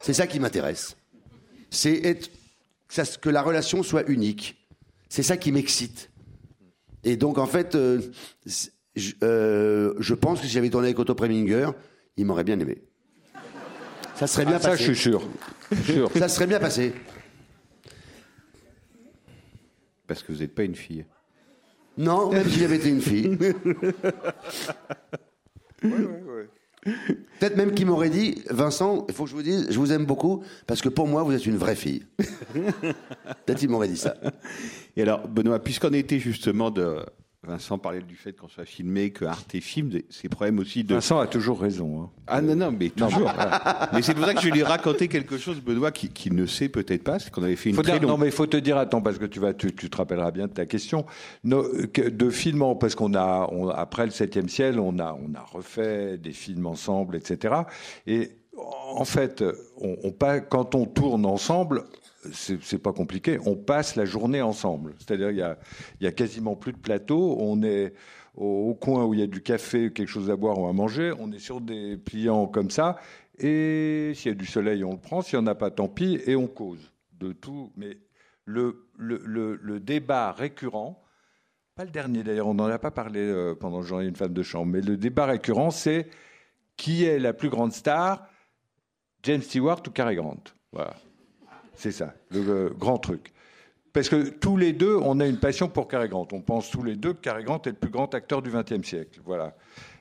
[0.00, 0.96] C'est ça qui m'intéresse.
[1.68, 2.30] C'est être,
[3.20, 4.56] que la relation soit unique.
[5.10, 6.09] C'est ça qui m'excite.
[7.04, 8.00] Et donc, en fait, euh,
[8.96, 11.70] je, euh, je pense que si j'avais tourné avec Otto Preminger,
[12.16, 12.82] il m'aurait bien aimé.
[14.16, 14.84] Ça serait bien Ah, ça, passé.
[14.84, 15.22] je suis sûr.
[15.84, 16.10] sûr.
[16.14, 16.92] Ça serait bien passé.
[20.06, 21.06] Parce que vous n'êtes pas une fille.
[21.96, 23.38] Non, même si j'avais été une fille.
[26.82, 30.06] Peut-être même qu'il m'aurait dit, Vincent, il faut que je vous dise, je vous aime
[30.06, 32.06] beaucoup, parce que pour moi, vous êtes une vraie fille.
[32.16, 34.16] Peut-être qu'il m'aurait dit ça.
[34.96, 37.04] Et alors, Benoît, puisqu'on était justement de.
[37.42, 40.92] Vincent parlait du fait qu'on soit filmé, que Arte filme, c'est problème aussi de.
[40.92, 42.02] Vincent a toujours raison.
[42.02, 42.10] hein.
[42.26, 43.32] Ah non, non, mais toujours.
[43.94, 46.68] Mais c'est pour ça que je lui raconter quelque chose, Benoît, qui, qui ne sait
[46.68, 48.58] peut-être pas, c'est qu'on avait fait une Faut très dire- non, mais il faut te
[48.58, 51.06] dire, attends, parce que tu, vas, tu, tu te rappelleras bien de ta question.
[51.44, 56.18] De films, parce qu'on a, on- après le 7e ciel, on a, on a refait
[56.18, 57.54] des films ensemble, etc.
[58.06, 59.42] Et en fait,
[59.78, 60.12] on, on
[60.50, 61.84] quand on tourne ensemble,
[62.32, 64.94] c'est pas compliqué, on passe la journée ensemble.
[64.98, 65.38] C'est-à-dire, il
[66.00, 67.94] y a, quasiment plus de plateau, on est
[68.36, 71.12] au, coin où il y a du café, quelque chose à boire ou à manger,
[71.18, 72.96] on est sur des pliants comme ça,
[73.38, 75.88] et s'il y a du soleil, on le prend, s'il n'y en a pas, tant
[75.88, 77.72] pis, et on cause de tout.
[77.76, 77.98] Mais
[78.44, 81.02] le, débat récurrent,
[81.74, 84.34] pas le dernier d'ailleurs, on n'en a pas parlé euh, pendant J'en ai une femme
[84.34, 86.08] de chambre, mais le débat récurrent, c'est
[86.76, 88.26] qui est la plus grande star,
[89.22, 90.42] James Stewart ou Cary Grant?
[90.72, 90.94] Voilà.
[91.80, 93.32] C'est ça, le grand truc.
[93.94, 96.28] Parce que tous les deux, on a une passion pour Cary Grant.
[96.32, 98.86] On pense tous les deux que Cary Grant est le plus grand acteur du XXe
[98.86, 99.18] siècle.
[99.24, 99.54] Voilà.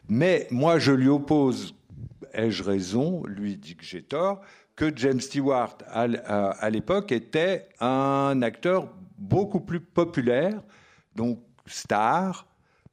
[0.09, 1.73] Mais moi, je lui oppose,
[2.33, 4.41] ai-je raison, lui dit que j'ai tort,
[4.75, 10.61] que James Stewart, à, l'époque, était un acteur beaucoup plus populaire,
[11.15, 12.45] donc star.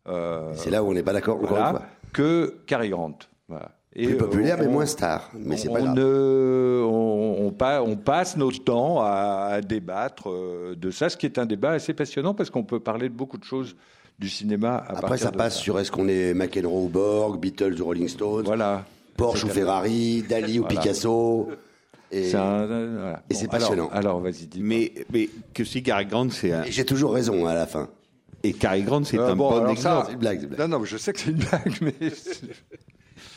[0.07, 1.87] euh, C'est là où on n'est pas d'accord, encore voilà, une fois.
[2.13, 3.19] que Cary Grant.
[3.49, 3.76] Voilà.
[3.99, 5.31] Et, Plus populaire, mais moins star.
[5.39, 5.95] Mais c'est pas on, grave.
[5.97, 11.17] ne- on, on pa- on passe notre temps à, à débattre euh, de ça, ce
[11.17, 13.75] qui est un débat assez passionnant parce qu'on peut parler de beaucoup de choses
[14.19, 14.77] du cinéma.
[14.87, 18.09] À Après, ça de passe sur est-ce qu'on est McEnroe ou Borg, Beatles ou Rolling
[18.09, 18.85] Stones, Voilà.
[19.17, 19.49] Porsche ou.
[19.49, 20.65] Ferrari, Dali ou.
[20.65, 21.49] Picasso.
[22.13, 23.23] Et, C'est un- euh, voilà.
[23.31, 23.89] et c'est alors- passionnant.
[23.95, 24.61] Alors, vas-y, dis.
[24.63, 26.65] Mais, mais que si Cary Grant, c'est un.
[26.65, 27.89] et j'ai toujours raison à la fin.
[28.45, 29.79] Et Cary Grant, c'est Euh, un bon, bon exemple.
[29.81, 30.69] ça- C'est une blague, c'est une blague.
[30.69, 31.95] Non, non, je sais que c'est une blague, mais.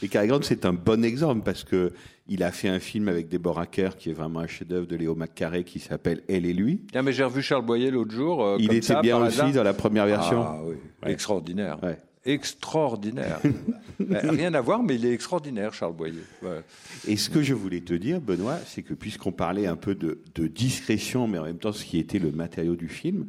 [0.02, 1.92] Et Cary Grant, c'est un bon exemple parce que
[2.28, 5.16] il a fait un film avec Deborah Kerr qui est vraiment un chef-d'œuvre de Léo
[5.16, 6.82] McCarré qui s'appelle Elle et lui.
[6.92, 8.44] Tiens, mais j'ai revu Charles Boyer l'autre jour.
[8.44, 9.52] euh, il comme était ça, bien aussi hasard.
[9.54, 10.42] dans la première version.
[10.44, 11.12] Ah oui, Ouais.
[11.12, 11.80] extraordinaire.
[11.84, 11.98] Ouais.
[12.26, 13.40] extraordinaire.
[14.00, 16.22] Rien à voir, mais il est extraordinaire, Charles Boyer.
[16.44, 16.62] Ouais.
[17.08, 20.22] Et ce que je voulais te dire, Benoît, c'est que puisqu'on parlait un peu de,
[20.36, 23.28] de discrétion, mais en même temps ce qui était le matériau du film,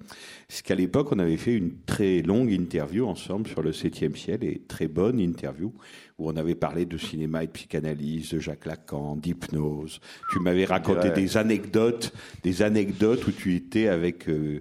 [0.49, 4.45] c'est qu'à l'époque, on avait fait une très longue interview ensemble sur le septième ciel,
[4.45, 5.73] et très bonne interview,
[6.21, 10.01] où on avait parlé de cinéma et de psychanalyse, de Jacques Lacan, d'hypnose.
[10.33, 11.15] Tu m'avais raconté Ouais.
[11.15, 14.61] des anecdotes, des anecdotes où tu étais avec euh,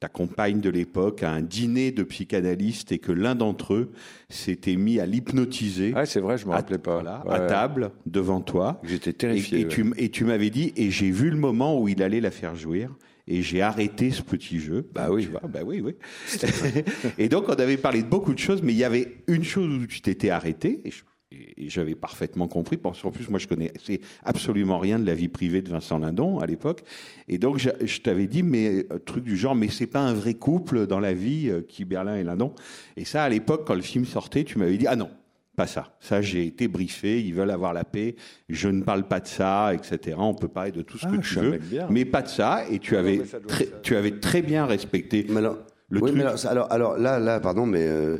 [0.00, 3.92] ta compagne de l'époque à un dîner de psychanalystes et que l'un d'entre eux
[4.28, 6.94] s'était mis à l'hypnotiser Ah, c'est vrai, je me à, rappelais pas.
[6.94, 7.32] voilà, Ouais.
[7.34, 8.80] à table devant toi.
[8.84, 9.60] J'étais terrifié.
[9.60, 9.68] et ouais.
[9.68, 12.54] tu, et tu m'avais dit, et j'ai vu le moment où il allait la faire
[12.56, 12.94] jouir,
[13.28, 14.88] et j'ai arrêté ce petit jeu.
[14.92, 15.24] Bah oui.
[15.24, 15.94] Tu vois, bah oui, oui.
[17.18, 19.72] et donc, on avait parlé de beaucoup de choses, mais il y avait une chose
[19.82, 23.38] où tu t'étais arrêté, et je- et et j'avais parfaitement compris, parce qu'en plus, moi,
[23.38, 26.82] je connaissais absolument rien de la vie privée de Vincent Lindon à l'époque.
[27.28, 30.14] Et donc, je, je t'avais dit, mais un truc du genre, mais c'est pas un
[30.14, 32.54] vrai couple dans la vie, euh, qui Berlin et Lindon.
[32.96, 35.10] Et ça, à l'époque, quand le film sortait, tu m'avais dit, ah non,
[35.58, 35.94] pas ça.
[36.00, 37.20] Ça, j'ai été briefé.
[37.20, 38.16] Ils veulent avoir la paix.
[38.48, 40.16] Je ne parle pas de ça, etc.
[40.18, 42.62] On peut parler de tout ce Ah, que je tu veux, mais pas de ça.
[42.70, 43.70] Et tu non, avais, très, ça.
[43.82, 45.26] tu avais très bien respecté.
[45.28, 45.58] Mais alors,
[45.90, 48.16] Le oui, truc- mais alors, ça- alors, alors, là, là, pardon, mais euh,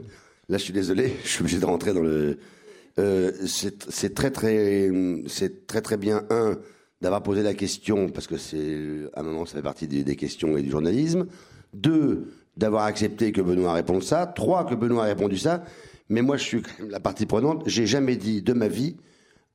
[0.50, 2.36] là, je suis désolé, je suis obligé de rentrer dans le.
[2.98, 4.90] Euh, c'est c'est très, très,
[5.28, 6.58] c'est très, très bien un
[7.00, 10.16] d'avoir posé la question parce que c'est à un moment ça fait partie des, des
[10.16, 11.26] questions et du journalisme.
[11.72, 14.26] Deux, d'avoir accepté que Benoît réponde ça.
[14.26, 15.62] Trois, que Benoît a répondu ça.
[16.08, 17.62] Mais moi, je suis quand même la partie prenante.
[17.66, 18.96] J'ai jamais dit de ma vie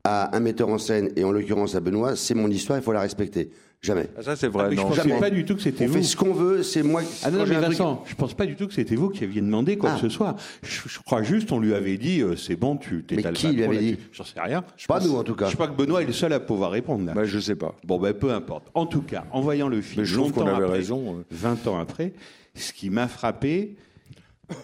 [0.03, 2.91] à un metteur en scène et en l'occurrence à Benoît, c'est mon histoire, il faut
[2.91, 3.49] la respecter.
[3.81, 4.07] Jamais.
[4.17, 4.69] Ah, ça, c'est Ah, vrai.
[4.69, 4.93] mais je non.
[4.93, 5.19] jamais.
[5.19, 5.93] pas du tout que c'était On vous.
[5.95, 7.01] fait ce qu'on veut, c'est moi.
[7.23, 9.25] Ah non, mais un truc- Vincent, je pense pas du tout que c'était vous qui
[9.25, 9.95] aviez demandé quoi Ah.
[9.95, 10.35] que ce soit.
[10.61, 13.47] Je, je crois juste, on lui avait dit, euh, c'est bon, tu t'es Mais qui
[13.49, 14.63] lui avait dit J'en sais rien.
[14.77, 15.49] Je Pas pense- nous, en tout cas.
[15.49, 17.13] Je crois que Benoît est le seul à pouvoir répondre là.
[17.13, 17.75] Bah, je sais pas.
[17.85, 18.67] Bon, ben, peu importe.
[18.73, 21.17] En tout cas, en voyant le film, Mais je trouve qu'on longtemps avait après, raison,
[21.19, 21.23] euh.
[21.31, 22.13] 20 ans après,
[22.55, 23.75] ce qui m'a frappé,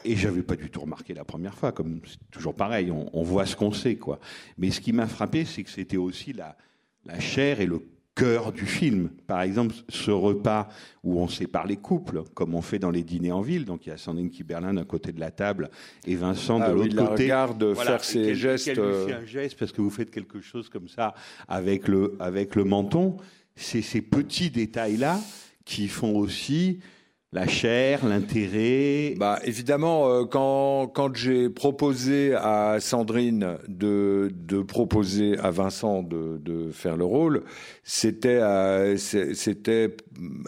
[0.03, 3.23] et j'avais pas du tout remarqué la première fois, comme c'est toujours pareil, on, on
[3.23, 4.19] voit ce qu'on sait, quoi.
[4.57, 6.57] Mais ce qui m'a frappé, c'est que c'était aussi la,
[7.05, 7.81] la chair et le
[8.15, 9.09] cœur du film.
[9.27, 10.67] Par exemple, ce repas
[11.05, 13.63] où on sépare les couples, comme on fait dans les dîners en ville.
[13.63, 15.69] Donc il y a Sandrine Kiberlin d'un côté de la table
[16.05, 17.23] et Vincent Ah de oui, l'autre il la côté.
[17.23, 20.11] regarde Voilà, faire ses gestes, qu'elle lui fait euh, un geste parce que vous faites
[20.11, 21.13] quelque chose comme ça
[21.47, 23.15] avec le, avec le menton.
[23.55, 25.21] C'est ces petits détails-là
[25.63, 26.79] qui font aussi
[27.31, 29.13] la chair, l'intérêt.
[29.17, 36.37] Bah, évidemment, euh, quand, quand j'ai proposé à Sandrine de, de proposer à Vincent de,
[36.37, 37.43] de faire le rôle,
[37.83, 39.95] c'était euh, c'était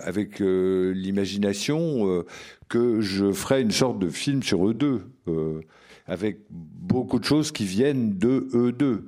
[0.04, 2.26] avec euh, l'imagination euh,
[2.68, 5.62] que je ferais une sorte de film sur eux deux, euh,
[6.08, 9.06] avec beaucoup de choses qui viennent de eux deux.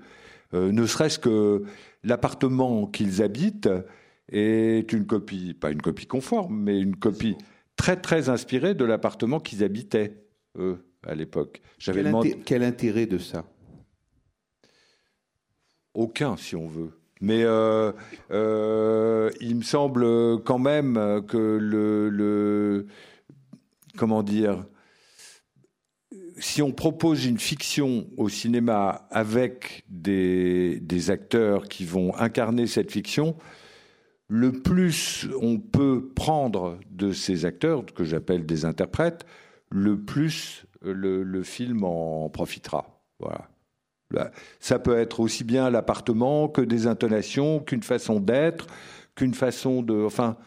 [0.54, 1.64] Euh, ne serait-ce que
[2.04, 3.70] l'appartement qu'ils habitent
[4.32, 7.36] est une copie, pas une copie conforme, mais une copie
[7.76, 10.24] très très inspirée de l'appartement qu'ils habitaient,
[10.58, 11.62] eux, à l'époque.
[11.80, 13.46] J'avais quel, demandé inté- quel intérêt de ça?
[15.94, 16.92] Aucun, si on veut.
[17.22, 17.92] Mais euh,
[18.32, 22.88] euh, il me semble quand même que le, le
[23.96, 24.66] comment dire,
[26.38, 32.92] si on propose une fiction au cinéma avec des, des acteurs qui vont incarner cette
[32.92, 33.38] fiction,
[34.28, 39.26] le plus on peut prendre de ces acteurs, que j'appelle des interprètes,
[39.70, 43.02] le plus le, film en profitera.
[43.20, 43.50] Voilà.
[44.12, 48.68] Là, Ça peut être aussi bien l'appartement que des intonations, qu'une façon d'être,
[49.16, 50.04] qu'une façon de.
[50.06, 50.38] Enfin,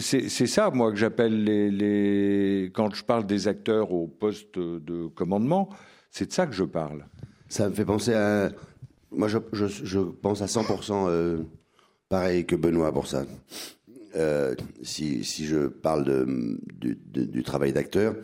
[0.00, 2.70] c'est ça, moi, que j'appelle les.
[2.74, 5.68] Quand je parle des acteurs au poste de commandement,
[6.10, 7.06] c'est de ça que je parle.
[7.48, 8.50] Ça me fait penser à.
[9.10, 11.42] Moi, je, pense à 100% euh,
[12.12, 13.24] pareil que Benoît pour ça.
[14.16, 16.26] Euh, si, si je parle
[16.74, 18.14] du, travail d'acteur,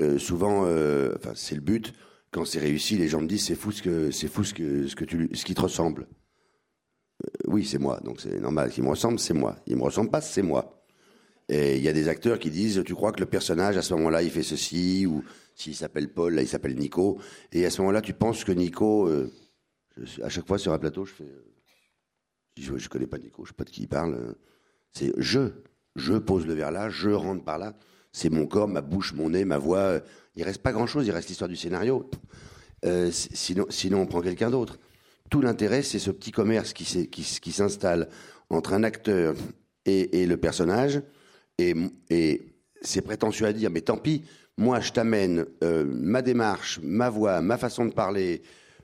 [0.00, 1.92] euh, souvent, euh, enfin, c'est le but.
[2.30, 4.86] Quand c'est réussi, les gens me disent c'est fou ce que c'est fou ce que
[4.88, 6.06] ce que tu ce qui te ressemble.
[7.46, 8.70] Oui, c'est moi, donc c'est normal.
[8.70, 9.56] Qui me ressemble, c'est moi.
[9.66, 10.82] Il me ressemble pas, c'est moi.
[11.50, 13.92] Et il y a des acteurs qui disent tu crois que le personnage à ce
[13.92, 15.22] moment-là il fait ceci ou
[15.54, 17.18] s'il s'appelle Paul là il s'appelle Nico
[17.52, 19.08] et à ce moment-là tu penses que Nico
[20.22, 21.32] à chaque fois sur un plateau je fais
[22.58, 24.32] je, je connais pas Nico je sais pas de qui il parle euh,
[24.92, 25.50] c'est je
[25.94, 27.74] je pose le verre là je rentre par là
[28.12, 30.00] c'est mon corps ma bouche mon nez ma voix
[30.36, 32.08] il reste pas grand chose il reste l'histoire du scénario.
[32.84, 34.78] Euh, si- sinon sinon on prend quelqu'un d'autre.
[35.30, 38.08] Tout l'intérêt c'est ce petit commerce qui s'installe
[38.50, 39.34] entre un acteur
[39.86, 41.00] et, le personnage
[41.58, 41.74] et,
[42.10, 42.42] et
[42.82, 44.22] c'est prétentieux à dire, mais tant pis,
[44.58, 48.42] moi je t'amène euh, ma démarche, ma voix, ma façon de parler,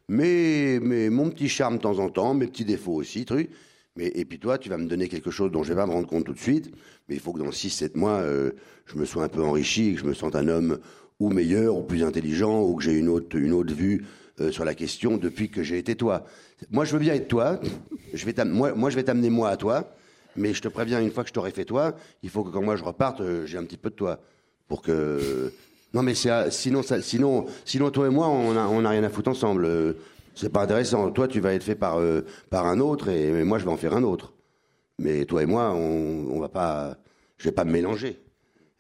[0.09, 3.51] mais, mon petit charme de temps en temps, mes petits défauts aussi, truc.
[3.97, 5.93] Mais, et puis toi, tu vas me donner quelque chose dont je vais pas me
[5.93, 6.73] rendre compte tout de suite,
[7.09, 8.53] mais il faut que dans 6-7 mois, euh,
[8.87, 10.79] je me sois un peu enrichi, que je me sente un homme
[11.21, 14.07] ou meilleur, ou plus intelligent, ou que j'ai une autre, une autre vue
[14.41, 16.25] euh, sur la question depuis que j'ai été toi.
[16.71, 17.61] Moi, je veux bien être toi.
[18.15, 19.95] Je vais moi, moi, je vais t'amener moi à toi.
[20.37, 22.63] Mais je te préviens, une fois que je t'aurai fait toi, il faut que quand
[22.63, 24.21] moi je reparte, euh, j'ai un petit peu de toi.
[24.69, 25.53] Pour que.
[25.95, 29.05] Non, mais à- sinon, ça, sinon, sinon, toi et moi, on n'a on a rien
[29.05, 29.65] à foutre ensemble.
[29.67, 29.93] Euh,
[30.35, 31.11] C'est pas intéressant.
[31.11, 33.71] Toi, tu vas être fait par, euh, par un autre, et, et moi, je vais
[33.71, 34.33] en faire un autre.
[34.99, 36.97] Mais toi et moi, on, on va pas.
[37.37, 38.19] Je vais pas me mélanger.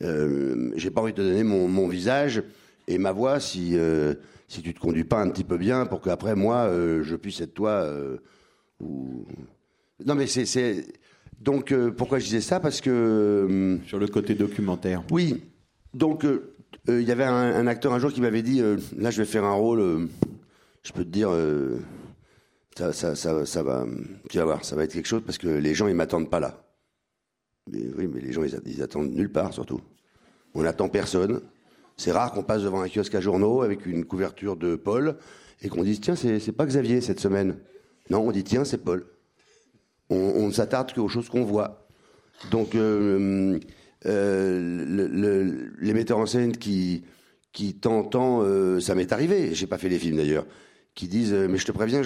[0.03, 2.43] Euh, j'ai pas envie de te donner mon, mon visage
[2.89, 4.15] et ma voix si, euh,
[4.49, 7.41] si tu te conduis pas un petit peu bien pour qu'après, moi, euh, je puisse
[7.41, 7.71] être toi.
[7.71, 8.17] euh,
[8.81, 9.27] ou...
[10.07, 10.87] Non, mais c'est.
[11.41, 12.61] Donc, euh, pourquoi je disais ça?
[12.61, 12.91] Parce que.
[12.91, 15.03] euh, Sur le côté documentaire.
[15.11, 15.43] oui.
[15.95, 16.25] Donc,
[16.89, 19.27] euh, il y avait un, acteur un jour qui m'avait dit euh, Là, je vais
[19.27, 20.07] faire un rôle, euh,
[20.83, 21.31] je peux te dire,
[22.77, 23.87] ça, ça, ça, ça va,
[24.29, 26.41] tu vas voir, ça va être quelque chose parce que les gens, ils m'attendent pas
[26.41, 26.65] là.
[27.73, 29.81] Oui, mais les gens, ils, ils attendent nulle part, surtout.
[30.55, 31.41] On n'attend personne.
[31.97, 35.17] C'est rare qu'on passe devant un kiosque à journaux avec une couverture de Paul
[35.63, 37.59] et qu'on dise Tiens, c'est c'est pas Xavier cette semaine.
[38.11, 39.07] Non, on dit Tiens, c'est Paul.
[40.11, 41.87] On, on ne s'attarde qu'aux choses qu'on voit.
[42.51, 42.75] Donc,
[44.07, 47.03] euh, le- le- les metteurs en scène qui,
[47.53, 50.47] qui euh, ça m'est arrivé, j'ai pas fait les films d'ailleurs,
[50.95, 52.03] qui disent euh, Mais je te préviens,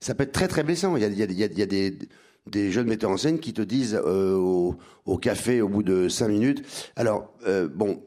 [0.00, 0.96] ça peut être très très blessant.
[0.96, 5.68] Il y a, des, jeunes metteurs en scène qui te disent au, au café au
[5.68, 6.62] bout de cinq minutes
[6.96, 7.32] Alors,
[7.74, 8.02] bon,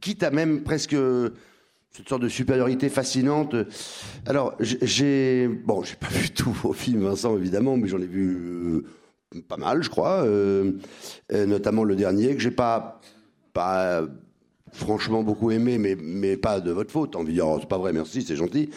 [0.00, 0.96] quitte à même presque
[1.90, 3.54] cette sorte de supériorité fascinante.
[4.26, 8.84] Alors, j'ai bon, j'ai pas vu tous vos films, Vincent, évidemment, mais j'en ai vu
[9.42, 10.72] pas mal, je crois, euh,
[11.32, 13.00] euh, notamment le dernier que j'ai pas
[13.52, 14.02] pas
[14.72, 17.16] franchement beaucoup aimé, mais mais pas de votre faute.
[17.16, 18.70] Envie de oh, c'est pas vrai, merci, c'est gentil.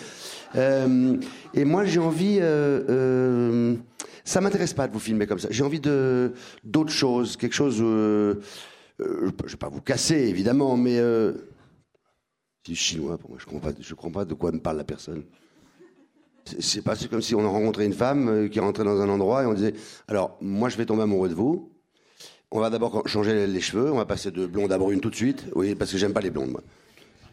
[0.56, 1.17] Euh,
[1.54, 2.38] et moi, j'ai envie.
[2.39, 3.76] Euh, euh,
[4.24, 5.48] ça m'intéresse pas de vous filmer comme ça.
[5.52, 7.78] J'ai envie de d'autres choses, quelque chose.
[7.78, 8.36] Je
[9.00, 11.00] vais pas vous casser, évidemment, mais
[12.65, 13.39] c'est chinois pour moi.
[13.39, 13.78] Je comprends pas.
[13.80, 15.24] Je comprends pas de quoi me parle la personne.
[16.60, 19.43] C'est- pas comme si on a rencontré une femme euh, qui rentrait dans un endroit
[19.43, 19.73] et on disait
[20.07, 21.71] alors moi je vais tomber amoureux de vous.
[22.51, 25.15] On va d'abord changer les cheveux, on va passer de blonde à brune tout de
[25.15, 25.45] suite.
[25.53, 26.62] Oui, parce que j'aime pas les blondes moi.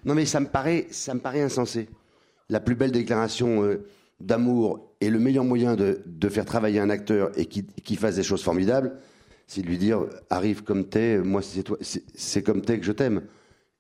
[0.05, 1.89] Non mais ça me paraît ça me paraît insensé.
[2.51, 3.87] La plus belle déclaration euh,
[4.21, 8.17] d'amour et le meilleur moyen de, de faire travailler un acteur et qui, qui fasse
[8.17, 8.97] des choses formidables,
[9.47, 12.93] c'est de lui dire arrive comme t'es, moi c'est toi, c'est comme t'es que je
[12.93, 13.23] t'aime.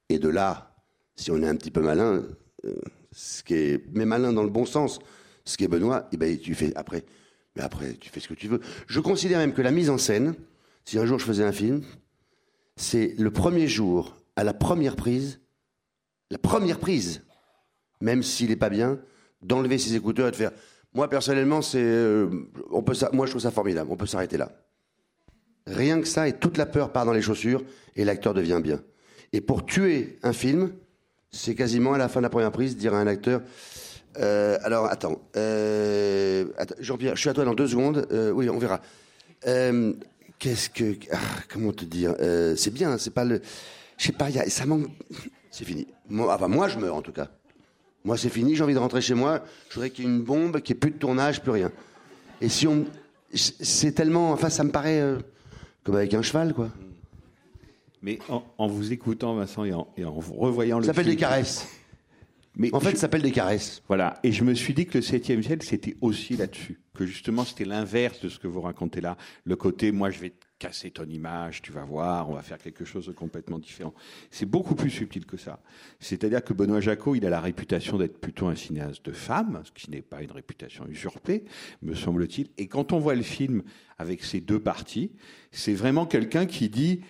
[0.08, 0.74] Et de là,
[1.16, 2.22] si on est un petit peu malin,
[2.64, 2.74] euh,
[3.12, 4.98] ce qui est mais malin dans le bon sens,
[5.44, 7.04] ce qui est Benoît, et ben tu fais après,
[7.56, 8.60] mais après tu fais ce que tu veux.
[8.86, 10.34] Je considère même que la mise en scène,
[10.84, 11.82] si un jour je faisais un film,
[12.76, 15.40] c'est le premier jour à la première prise,
[16.30, 17.22] la première prise,
[18.00, 18.98] même s'il est pas bien,
[19.42, 20.52] d'enlever ses écouteurs et de faire.
[20.94, 22.28] Moi personnellement, c'est, euh,
[22.70, 23.90] on peut, moi je trouve ça formidable.
[23.92, 24.52] On peut s'arrêter là.
[25.66, 27.62] Rien que ça et toute la peur part dans les chaussures
[27.96, 28.82] et l'acteur devient bien.
[29.32, 30.72] Et pour tuer un film,
[31.30, 33.42] c'est quasiment à la fin de la première prise dire à un acteur
[34.18, 38.06] euh, alors attends, euh, attends, Jean-Pierre, je suis à toi dans deux secondes.
[38.12, 38.80] Euh, oui, on verra.
[40.38, 41.16] Qu'est-ce que ah,
[41.52, 42.14] comment te dire
[42.56, 43.40] C'est bien, c'est pas le,
[43.98, 44.86] je sais pas, il y a- ça manque.
[45.50, 45.86] C'est fini.
[46.08, 47.28] Moi, enfin moi je meurs en tout cas.
[48.04, 49.42] Moi c'est fini, j'ai envie de rentrer chez moi.
[49.68, 51.70] Je voudrais qu'il y ait une bombe, qu'il n'y ait plus de tournage, plus rien.
[52.40, 52.84] Et si on,
[53.32, 55.02] c'est tellement, enfin ça me paraît
[55.84, 56.68] comme avec un cheval quoi.
[58.02, 61.16] Mais en, en vous écoutant, Vincent, et en, et en revoyant le Ça s'appelle des
[61.16, 61.66] caresses.
[62.56, 63.82] Mais En fait, je- ça s'appelle des caresses.
[63.88, 64.14] Voilà.
[64.22, 66.78] Et je me suis dit que le septième ciel, c'était aussi là-dessus.
[66.94, 69.16] Que justement, c'était l'inverse de ce que vous racontez là.
[69.44, 72.58] Le côté, moi, je vais te casser ton image, tu vas voir, on va faire
[72.58, 73.92] quelque chose de complètement différent.
[74.30, 75.60] C'est beaucoup plus subtil que ça.
[75.98, 79.72] C'est-à-dire que Benoît Jacot, il a la réputation d'être plutôt un cinéaste de femmes, ce
[79.72, 81.44] qui n'est pas une réputation usurpée,
[81.82, 82.48] me semble-t-il.
[82.56, 83.62] Et quand on voit le film
[83.98, 85.10] avec ces deux parties,
[85.50, 87.00] c'est vraiment quelqu'un qui dit,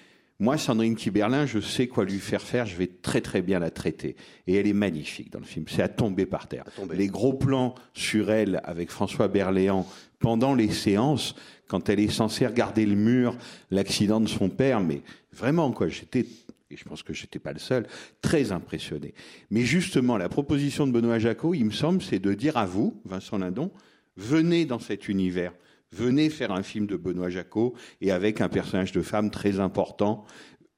[0.40, 3.70] moi, Sandrine Kiberlin, je sais quoi lui faire faire, je vais très très bien la
[3.70, 4.16] traiter.
[4.46, 6.64] Et elle est magnifique dans le film, c'est à tomber par terre.
[6.74, 6.96] tomber.
[6.96, 9.86] Les gros plans sur elle avec François Berléand
[10.18, 11.36] pendant les séances,
[11.68, 13.36] quand elle est censée regarder le mur,
[13.70, 16.26] l'accident de son père, mais vraiment, quoi, j'étais,
[16.70, 17.86] et je pense que j'étais pas le seul,
[18.20, 19.14] très impressionné.
[19.50, 23.00] Mais justement, la proposition de Benoît Jacot, il me semble, c'est de dire à vous,
[23.04, 23.70] Vincent Lindon,
[24.16, 25.52] venez dans cet univers.
[25.94, 30.24] Venez faire un film de Benoît Jacot et avec un personnage de femme très important.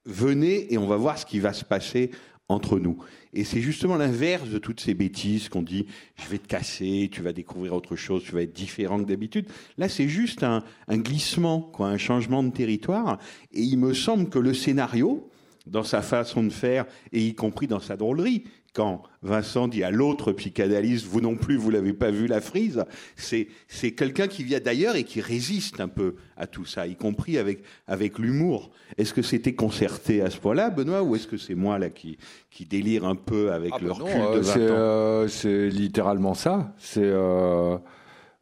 [0.05, 2.11] Venez et on va voir ce qui va se passer
[2.49, 2.97] entre nous.
[3.33, 7.23] Et c'est justement l'inverse de toutes ces bêtises qu'on dit je vais te casser, tu
[7.23, 9.47] vas découvrir autre chose, tu vas être différent que d'habitude.
[9.79, 13.17] Là, c'est juste un, un glissement, quoi, un changement de territoire.
[13.51, 15.31] Et il me semble que le scénario,
[15.65, 18.43] dans sa façon de faire, et y compris dans sa drôlerie,
[18.77, 22.83] quand Vincent dit à l'autre psychanalyste, vous non plus, vous l'avez pas vu la frise,
[23.15, 26.95] c'est c'est quelqu'un qui vient d'ailleurs et qui résiste un peu à tout ça, y
[26.95, 28.69] compris avec avec l'humour.
[28.99, 32.19] Est-ce que c'était concerté à ce point-là, Benoît, ou est-ce que c'est moi là qui
[32.51, 34.75] qui délire un peu avec Ah le bah recul non, de euh, 20 c'est, ans
[34.75, 36.75] euh, c'est littéralement ça.
[36.77, 37.77] C'est euh,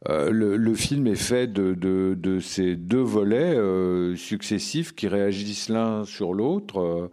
[0.09, 5.07] euh, le, le film est fait de, de, de ces deux volets euh, successifs qui
[5.07, 7.09] réagissent l'un sur l'autre.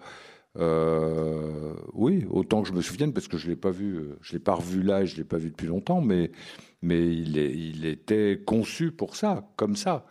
[0.58, 4.34] Euh, oui, autant que je me souvienne, parce que je l'ai pas vu, euh, je
[4.34, 6.30] l'ai pas revu là, et je l'ai pas vu depuis longtemps, mais
[6.82, 10.04] mais il, était conçu pour ça, comme ça.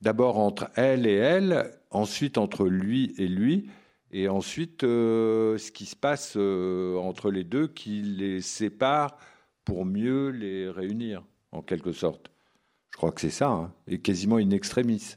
[0.00, 3.68] D'abord entre elle et elle, ensuite entre lui et lui,
[4.10, 9.18] et ensuite euh, ce qui se passe entre les deux qui les sépare
[9.64, 11.22] pour mieux les réunir,
[11.52, 12.30] en quelque sorte.
[12.90, 15.16] Je crois que c'est ça, hein, et quasiment in extremis.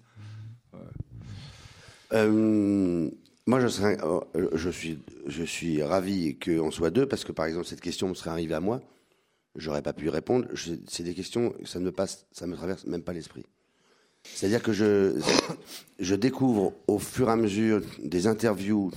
[2.12, 3.10] Euh,
[3.50, 7.48] moi, je, serais, euh, je, suis, je suis ravi qu'on soit deux parce que, par
[7.48, 8.80] exemple, cette question me serait arrivée à moi.
[9.56, 10.46] J'aurais pas pu y répondre.
[10.88, 13.44] C'est des questions, ça ne me passe, ça me traverse même pas l'esprit.
[14.24, 15.20] C'est-à-dire que je,
[16.00, 18.92] je découvre au fur et à mesure des interviews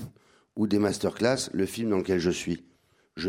[0.57, 2.63] ou des masterclass le film dans lequel je suis.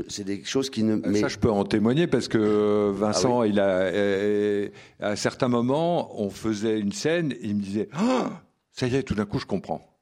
[0.10, 1.02] C'est des choses qui ne.
[1.20, 4.68] Ça, je peux en témoigner parce que Vincent, Ah il a, euh,
[5.00, 8.42] à certains moments, on faisait une scène, et il me disait Ah,
[8.74, 9.93] Ça y est, tout d'un coup, je comprends.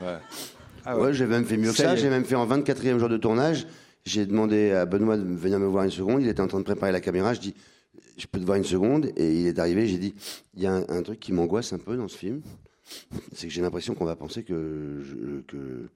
[0.00, 0.18] Ouais.
[0.84, 1.96] Ah Ouais, j'ai même fait mieux que Ça.
[1.96, 3.66] J'ai même fait en 24e jour de tournage.
[4.04, 6.22] J'ai demandé à Benoît de venir me voir une seconde.
[6.22, 7.34] Il était en train de préparer la caméra.
[7.34, 7.54] Je dis,
[8.16, 9.10] je peux te voir une seconde.
[9.16, 9.86] Et il est arrivé.
[9.88, 10.14] J'ai dit,
[10.54, 12.40] il y a un, un truc qui m'angoisse un peu dans ce film.
[13.32, 15.88] C'est que j'ai l'impression qu'on va penser que je, que,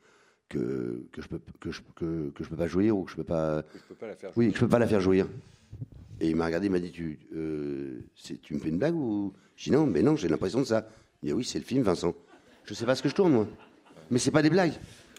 [0.48, 3.16] que, que je peux, que je, que, que je peux pas jouir ou que je
[3.16, 3.62] peux pas.
[3.74, 4.30] Je peux pas la faire.
[4.34, 5.28] Oui, que je peux pas la faire jouir.
[6.20, 8.00] Et il m'a regardé, il m'a dit, tu, euh,
[8.42, 9.32] tu me fais une blague ou?
[9.56, 10.88] J'ai dit non, mais non, j'ai l'impression de ça.
[11.22, 12.14] Il dit oui, c'est le film, Vincent.
[12.64, 13.46] Je sais pas ce que je tourne moi,
[14.10, 14.72] mais c'est pas des blagues.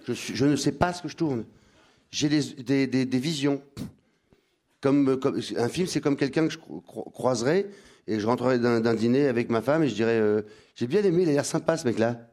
[0.07, 1.45] Je, ne sais pas ce que je tourne.
[2.09, 3.61] J'ai des, des, visions.
[4.81, 5.19] Comme,
[5.57, 7.67] un film, c'est comme quelqu'un que je cro- cro- croiserais
[8.07, 10.41] et je rentrerais d'un dîner avec ma femme et je dirais, euh,
[10.75, 12.27] j'ai bien aimé, il a l'air sympa ce mec-là.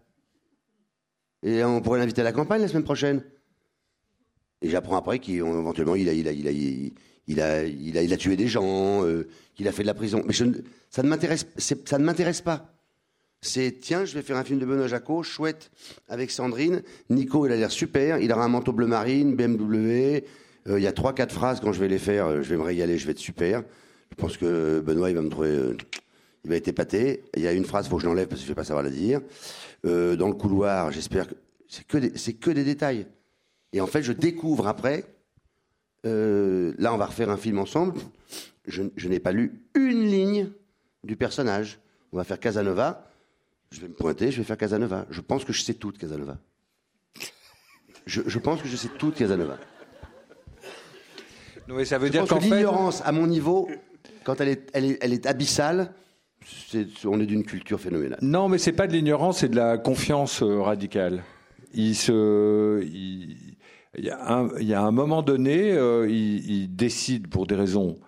[1.43, 3.23] Et on pourrait l'inviter à la campagne la semaine prochaine.
[4.63, 8.35] Et j'apprends après qu'éventuellement, il a, il, a, il, a, il, a, il, a, tué
[8.35, 10.23] des gens, euh, qu'il a fait de la prison.
[10.27, 10.45] Mais je
[10.91, 12.78] ça ne m'intéresse ça ne m'intéresse pas.
[13.41, 15.71] C'est, tiens, je vais faire un film de Benoît Jacot, chouette,
[16.09, 16.83] avec Sandrine.
[17.09, 18.19] Nico, il a l'air super.
[18.19, 20.25] Il aura un manteau bleu marine, BMW.
[20.67, 22.57] Euh, Il y a trois, quatre phrases, quand je vais les faire, euh, je vais
[22.57, 23.63] me régaler, je vais être super.
[24.11, 25.51] Je pense que Benoît, il va me trouver...
[25.51, 25.77] euh,
[26.45, 27.25] il va être épaté.
[27.37, 28.83] Il y a une phrase, faut que je l'enlève parce que je vais pas savoir
[28.83, 29.21] la dire.
[29.85, 31.35] Dans le couloir, j'espère que...
[31.69, 31.85] C'est
[32.33, 33.07] que, des, détails.
[33.73, 35.05] Et en fait, je découvre après...
[36.05, 37.95] là, on va refaire un film ensemble.
[38.67, 40.51] Je n'ai pas lu une ligne
[41.03, 41.81] du personnage.
[42.13, 43.05] On va faire Casanova.
[43.71, 45.07] Je vais me pointer, je vais faire Casanova.
[45.11, 46.39] Je pense que je sais tout de Casanova.
[48.07, 49.59] Je, je pense que je sais tout de Casanova.
[51.69, 53.69] Non, mais ça veut Je dire pense qu'en que fait, l'ignorance, à mon niveau,
[54.25, 55.93] quand elle est, elle est, elle est abyssale,
[56.47, 58.19] c'est- on est d'une culture phénoménale.
[58.23, 61.23] Non, mais c'est pas de l'ignorance, c'est de la confiance euh, radicale.
[61.75, 63.57] Il se, il,
[63.99, 67.47] il y a un, il y a un moment donné, euh, il, il décide pour
[67.47, 67.99] des raisons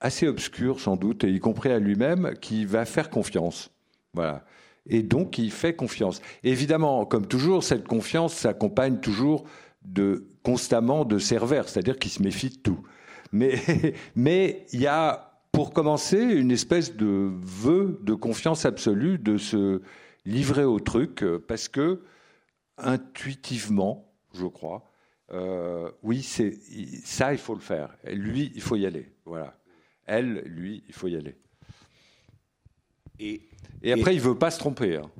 [0.00, 3.70] assez obscures sans doute, et y compris à lui-même, qu'il va faire confiance.
[4.12, 4.44] Voilà.
[4.86, 6.20] Et donc, il fait confiance.
[6.42, 9.44] Évidemment, comme toujours, cette confiance s'accompagne toujours
[9.82, 12.82] de constamment de servères, c'est-à-dire qu'il se méfie de tout.
[13.32, 13.54] Mais
[14.14, 19.82] mais il y a, pour commencer, une espèce de vœu de confiance absolue de se
[20.24, 22.02] livrer au truc, parce que
[22.78, 24.90] intuitivement, je crois,
[25.32, 26.58] euh, oui, c'est
[27.04, 27.96] ça, il faut le faire.
[28.04, 29.12] Lui, il faut y aller.
[29.24, 29.56] Voilà.
[30.06, 31.36] Elle, lui, il faut y aller.
[33.20, 33.42] Et,
[33.82, 34.96] Et après, il veut pas se tromper.
[34.96, 35.10] hein.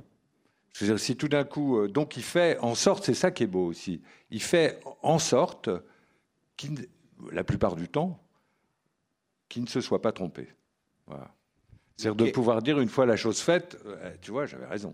[0.73, 3.29] Je veux dire, si tout d'un coup, euh, donc il fait en sorte, c'est ça
[3.31, 4.01] qui est beau aussi.
[4.31, 5.69] Il fait en sorte
[6.57, 6.87] qu'il,
[7.31, 8.19] la plupart du temps,
[9.49, 10.47] qu'il ne se soit pas trompé.
[11.07, 11.33] Voilà.
[11.97, 14.93] C'est-à-dire de pouvoir dire une fois la chose faite, euh, tu vois, j'avais raison.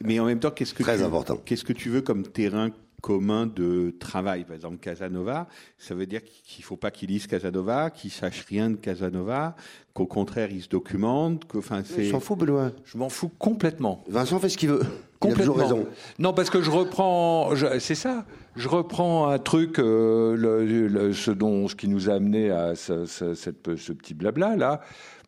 [0.00, 1.36] Mais en même temps, qu'est-ce que Très tu, important.
[1.38, 2.70] Qu'est-ce que tu veux comme terrain
[3.02, 5.46] commun de travail Par exemple, Casanova,
[5.78, 9.54] ça veut dire qu'il faut pas qu'il lise Casanova, qu'il sache rien de Casanova,
[9.94, 11.44] qu'au contraire, il se documente.
[11.46, 12.10] Que, enfin, Il c'est.
[12.10, 12.72] s'en fout, Benoît.
[12.84, 14.02] Je m'en fous complètement.
[14.08, 14.82] Vincent fait ce qu'il veut.
[15.24, 15.86] Il a toujours raison.
[16.20, 18.24] Non, parce que je reprends, je- c'est ça.
[18.54, 22.74] Je reprends un truc, euh, le- le- ce dont, ce qui nous a amené à
[22.76, 24.80] ce, ce- cette- ce petit blabla là.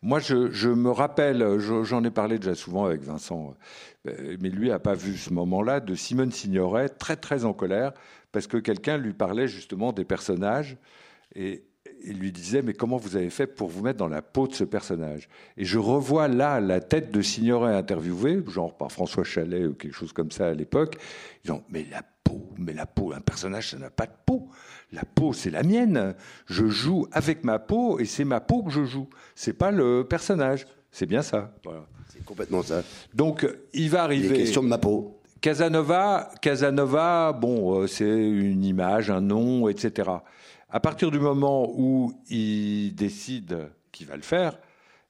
[0.02, 3.54] Moi, je, me rappelle, je- j'en ai parlé déjà souvent avec Vincent,
[4.08, 7.92] euh, mais lui a pas vu ce moment-là de Simone Signoret très très en colère
[8.32, 10.78] parce que quelqu'un lui parlait justement des personnages
[11.34, 11.64] et
[12.04, 14.64] lui disait mais comment vous avez fait pour vous mettre dans la peau de ce
[14.64, 15.28] personnage?
[15.58, 19.92] Et je revois là la tête de Signoret interviewée, genre par François Chalet ou quelque
[19.94, 20.96] chose comme ça à l'époque,
[21.44, 22.48] disant mais la peau.
[22.58, 24.48] Mais la peau, un personnage, ça n'a pas de peau.
[24.92, 26.14] La peau, c'est la mienne.
[26.46, 29.08] Je joue avec ma peau et c'est ma peau que je joue.
[29.34, 30.66] C'est pas le personnage.
[30.92, 31.52] C'est bien ça.
[31.64, 31.86] Voilà.
[32.12, 32.82] C'est complètement ça.
[33.14, 34.36] Donc, il va Il est arriver.
[34.38, 35.20] question de ma peau.
[35.40, 40.10] Casanova, Casanova, bon, euh, c'est une image, un nom, etc.
[40.68, 44.58] À partir du moment où il décide qu'il va le faire,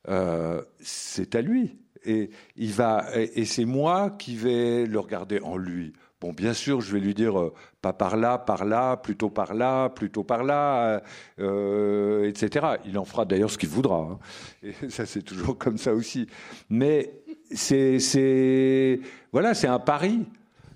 [0.08, 1.78] euh, c'est à lui.
[2.04, 5.92] Et il va, et, et c'est moi qui vais le regarder en lui.
[6.20, 9.54] Bon, bien sûr, je vais lui dire euh, pas par là, par là, plutôt par
[9.54, 11.02] là, plutôt par là,
[11.38, 12.66] euh, etc.
[12.84, 13.96] Il en fera d'ailleurs ce qu'il voudra.
[13.96, 14.18] hein.
[14.62, 16.26] Et ça, c'est toujours comme ça aussi.
[16.68, 17.10] Mais
[17.50, 19.00] c'est, c'est,
[19.32, 20.26] voilà, c'est un pari.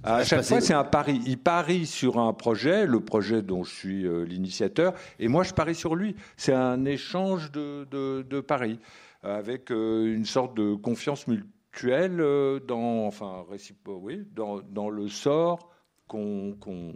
[0.02, 1.20] À chaque fois, c'est un pari.
[1.26, 5.52] Il parie sur un projet, le projet dont je suis euh, l'initiateur, et moi, je
[5.52, 6.14] parie sur lui.
[6.36, 8.78] C'est un échange de, de, de paris,
[9.24, 11.48] euh, avec euh, une sorte de confiance mutuelle
[11.82, 15.70] euh, dans, enfin, récipo- oui, dans, dans le sort
[16.06, 16.94] qu'on qu'on-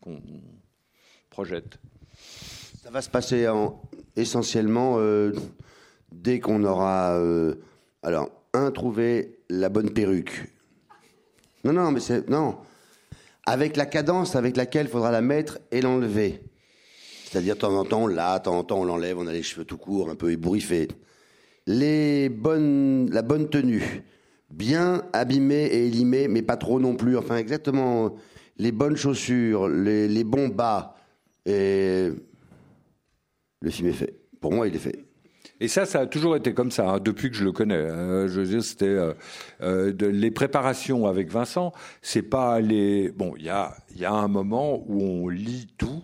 [0.00, 0.20] qu'on
[1.30, 1.78] projette.
[2.82, 3.80] Ça va se passer en-
[4.16, 5.32] essentiellement euh,
[6.12, 7.54] dès qu'on aura, euh,
[8.02, 10.50] alors, un, trouvé la bonne perruque.
[11.64, 12.28] Non, non, mais c'est.
[12.28, 12.58] Non.
[13.46, 16.42] Avec la cadence avec laquelle il faudra la mettre et l'enlever.
[17.24, 19.32] C'est-à-dire, de temps en temps, on l'a, de temps en temps, on l'enlève, on a
[19.32, 20.88] les cheveux tout courts, un peu ébouriffés.
[21.66, 24.02] Les bonnes, la bonne tenue.
[24.50, 27.16] Bien abîmée et élimée, mais pas trop non plus.
[27.16, 28.14] Enfin, exactement.
[28.56, 30.96] Les bonnes chaussures, les, les bons bas.
[31.46, 32.10] Et
[33.60, 34.14] le film est fait.
[34.40, 35.04] Pour moi, il est fait.
[35.62, 37.74] Et ça, ça a toujours été comme ça, hein, depuis que je le connais.
[37.74, 39.12] Euh, je veux dire, c'était euh,
[39.60, 41.72] euh, les préparations avec Vincent.
[42.00, 43.10] C'est pas les.
[43.10, 46.02] Bon, il y a, y a un moment où on lit tout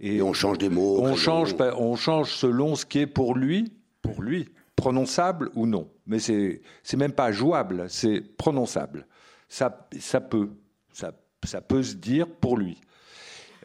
[0.00, 0.98] et, Et on change des mots.
[1.00, 5.88] on change, on change selon ce qui est pour lui, pour lui, prononçable ou non.
[6.06, 9.06] Mais c'est, c'est même pas jouable, c'est prononçable.
[9.48, 10.50] Ça, ça peut,
[10.92, 11.12] ça,
[11.44, 12.80] ça peut se dire pour lui.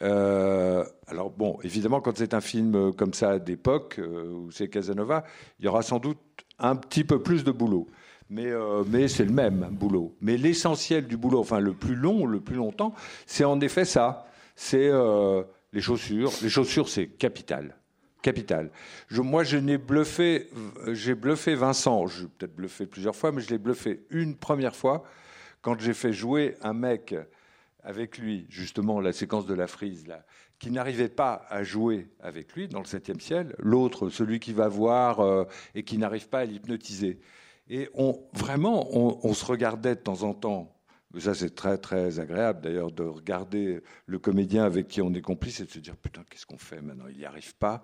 [0.02, 5.24] Euh, alors bon, évidemment, quand c'est un film comme ça d'époque, euh, où c'est Casanova,
[5.60, 6.18] il y aura sans doute
[6.58, 7.88] un petit peu plus de boulot.
[8.30, 10.16] Mais, euh, mais c'est le même boulot.
[10.22, 12.94] Mais l'essentiel du boulot, enfin le plus long, le plus longtemps,
[13.26, 14.26] c'est en effet ça.
[14.56, 14.92] C'est
[15.74, 16.32] les chaussures.
[16.42, 17.76] Les chaussures, c'est capital.
[18.22, 18.70] Capital.
[19.10, 20.50] Moi, je n'ai bluffé,
[20.88, 22.08] j'ai bluffé Vincent.
[22.08, 25.04] Je peut-être bluffé plusieurs fois, mais je l'ai bluffé une première fois
[25.62, 27.16] quand j'ai fait jouer un mec
[27.84, 30.24] avec lui, justement, la séquence de la frise, là,
[30.60, 34.68] qui n'arrivait pas à jouer avec lui dans le septième ciel, l'autre, celui qui va
[34.68, 37.20] voir euh, et qui n'arrive pas à l'hypnotiser.
[37.70, 37.90] Et
[38.34, 40.76] vraiment, on se regardait de temps en temps.
[41.18, 45.60] Ça, c'est très, très agréable, d'ailleurs, de regarder le comédien avec qui on est complice
[45.60, 47.08] et de se dire, putain, qu'est-ce qu'on fait maintenant?
[47.10, 47.84] Il n'y arrive pas.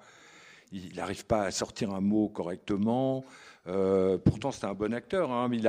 [0.71, 3.23] Il n'arrive pas à sortir un mot correctement.
[3.67, 5.65] Euh, pourtant, c'est un bon acteur, hein, il,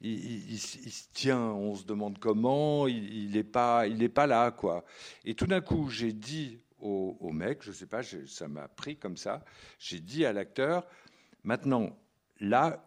[0.00, 4.52] il, se tient, on se demande comment, il n'est pas, il est pas là.
[4.52, 4.84] quoi.
[5.24, 8.96] Et tout d'un coup, j'ai dit au, au mec, je sais pas, ça m'a pris
[8.96, 9.44] comme ça,
[9.80, 10.86] j'ai dit à l'acteur,
[11.42, 11.96] maintenant,
[12.38, 12.84] là,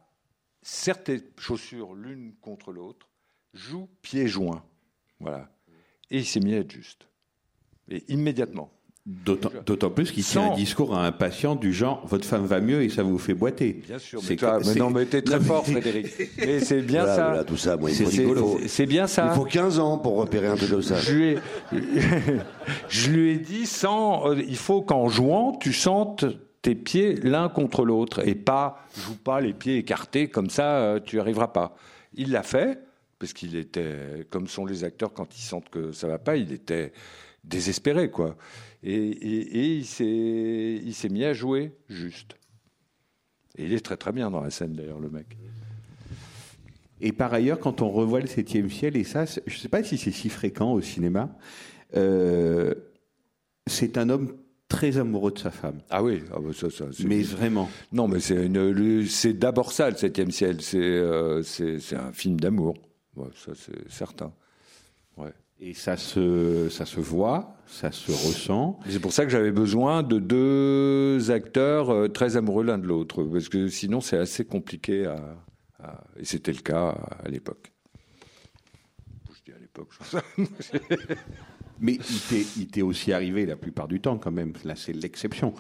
[0.62, 1.00] serre
[1.38, 3.10] chaussures l'une contre l'autre,
[3.54, 4.64] joue pieds joints.
[5.20, 5.50] Voilà.
[6.10, 7.08] Et il s'est mis à être juste.
[7.90, 8.72] Et immédiatement.
[9.08, 12.60] D'autant d'autant plus qu'il tient un discours à un patient du genre votre femme va
[12.60, 13.74] mieux et ça vous fait boiter.
[13.88, 16.08] Bien sûr, C'est mais, toi, non, mais t'es très Non, mais- fort, Frédéric.
[16.40, 17.28] Mais c'est bien Voilà, ça.
[17.28, 18.58] voilà, tout ça, moi, C'est- rigolo.
[18.66, 19.28] c'est- bien ça.
[19.32, 20.98] Il faut 15 ans pour repérer un truc comme ça.
[21.00, 21.38] Je lui ai,
[22.90, 26.26] je lui ai dit sans, euh, il faut qu'en jouant, tu sentes
[26.64, 31.00] tes pieds l'un contre l'autre et pas, joue pas les pieds écartés comme ça, euh,
[31.00, 31.76] tu n'y arriveras pas.
[32.16, 32.80] Il l'a fait
[33.20, 36.52] parce qu'il était, comme sont les acteurs quand ils sentent que ça va pas, il
[36.52, 36.92] était
[37.44, 38.36] désespéré quoi.
[38.88, 39.86] Et, et- et il
[40.94, 42.36] s'est, mis à jouer juste.
[43.58, 45.36] Et il est très très bien dans la scène d'ailleurs le mec.
[47.02, 49.84] Et par ailleurs, quand on revoit le septième ciel, et ça, je ne sais pas
[49.84, 51.36] si c'est si fréquent au cinéma,
[51.96, 52.74] euh,
[53.68, 54.34] c'est un homme
[54.70, 55.80] très amoureux de sa femme.
[55.90, 57.70] Ah oui, ah bah ça, ça, c'est- Mais vraiment.
[57.92, 60.62] Non, mais c'est une- le- c'est d'abord ça, le septième ciel.
[60.62, 62.76] C'est euh, c'est un film d'amour.
[63.16, 64.32] Ouais, ça, c'est certain.
[65.18, 65.34] Ouais.
[65.62, 68.78] Et ça se, ça se voit, ça se ressent.
[68.90, 73.24] C'est pour ça que j'avais besoin de deux acteurs euh, très amoureux l'un de l'autre,
[73.24, 75.16] parce que sinon c'est assez compliqué à,
[75.82, 76.90] à- et c'était le cas
[77.24, 77.72] à l'époque.
[79.34, 79.90] Je dis à l'époque.
[80.12, 80.78] je-
[81.82, 84.94] Mais il t'est- il t'est aussi arrivé la plupart du temps, quand même, là c'est
[84.94, 85.54] l'exception,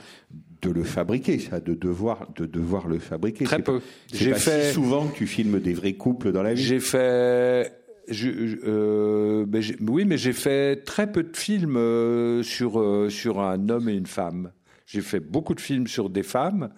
[0.62, 3.46] de le fabriquer, ça, de devoir, de devoir le fabriquer.
[3.46, 3.82] Très peu.
[4.14, 6.64] J'ai fait- si souvent que tu filmes des vrais couples dans la vie.
[6.64, 7.72] J'ai fait.
[8.10, 13.70] Euh, ben, oui, mais j'ai fait très peu de films euh, sur, euh, sur un
[13.70, 14.52] homme et une femme.
[14.86, 16.70] J'ai fait beaucoup de films sur des femmes,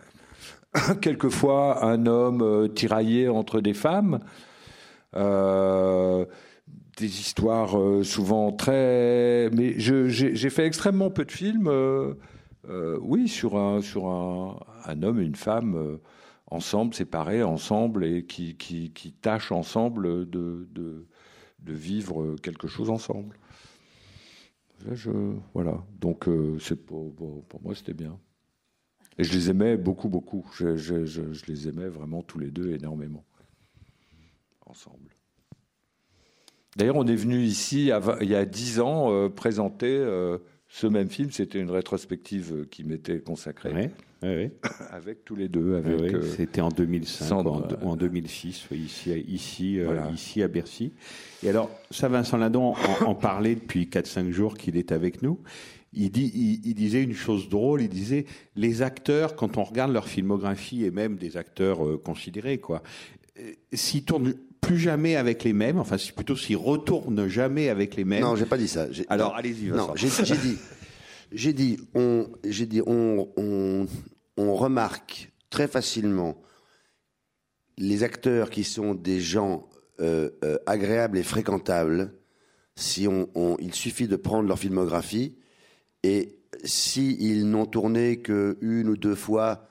[1.02, 4.20] quelquefois un homme tiraillé entre des femmes.
[5.14, 9.50] Des histoires souvent très.
[9.52, 11.70] Mais j'ai fait extrêmement peu de films,
[13.02, 16.00] oui, sur un, sur un, un homme et une femme
[16.50, 21.08] ensemble, séparés, ensemble, et qui, qui, qui tâchent ensemble de, de,
[21.60, 23.38] de vivre quelque chose ensemble.
[24.92, 25.12] Je,
[25.54, 25.84] voilà.
[26.00, 27.14] Donc, euh, c'est pour,
[27.62, 28.20] moi, c'était bien.
[29.18, 30.46] Et je les aimais beaucoup, beaucoup.
[30.54, 33.26] Je, les aimais vraiment tous les deux énormément.
[34.66, 35.16] Ensemble.
[36.76, 37.90] D'ailleurs, on est venu ici
[38.22, 40.38] il y a dix ans euh, présenter euh,
[40.68, 41.32] ce même film.
[41.32, 43.92] C'était une rétrospective euh, qui m'était consacrée
[44.92, 45.76] avec tous les deux.
[45.76, 49.18] Avec, euh, C'était en 2005 Sandre, ou en, euh, ou en 2006, oui, ici, à-
[49.18, 50.92] ici, euh, ici à Bercy.
[51.44, 55.40] Et alors, ça, Vincent Lindon en, en parlait depuis 4-5 jours qu'il est avec nous.
[55.94, 59.92] Il, dit, il, il disait une chose drôle, il disait, les acteurs, quand on regarde
[59.94, 62.84] leur filmographie, et même des acteurs euh, considérés, quoi,
[63.40, 67.96] euh, s'ils tournent plus jamais avec les mêmes, enfin c'est plutôt s'ils retournent jamais avec
[67.96, 68.22] les mêmes.
[68.22, 68.88] Non, j'ai pas dit ça.
[69.08, 70.58] Alors, allez-y, Non, j'ai dit,
[71.32, 72.28] j'ai dit, on,
[74.38, 76.42] remarque très facilement
[77.78, 79.70] les acteurs qui sont des gens
[80.00, 82.14] euh, euh, agréables et fréquentables.
[82.76, 85.36] Si on, il suffit de prendre leur filmographie
[86.04, 89.68] et s'ils n'ont tourné que une ou deux fois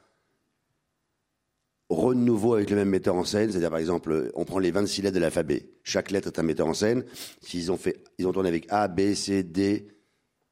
[1.88, 5.14] renouveau avec le même metteur en scène, c'est-à-dire par exemple, on prend les 26 lettres
[5.14, 7.04] de l'alphabet, chaque lettre est un metteur en scène,
[7.40, 9.86] s'ils ont fait, ils ont tourné avec A, B, C, D,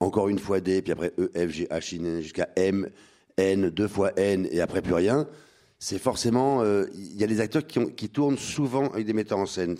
[0.01, 2.88] encore une fois D, puis après E, F, G, H, N, jusqu'à M,
[3.36, 5.26] N, deux fois N, et après plus rien,
[5.78, 9.38] c'est forcément, euh, il y a des acteurs qui, qui tournent souvent avec des metteurs
[9.38, 9.76] en scène.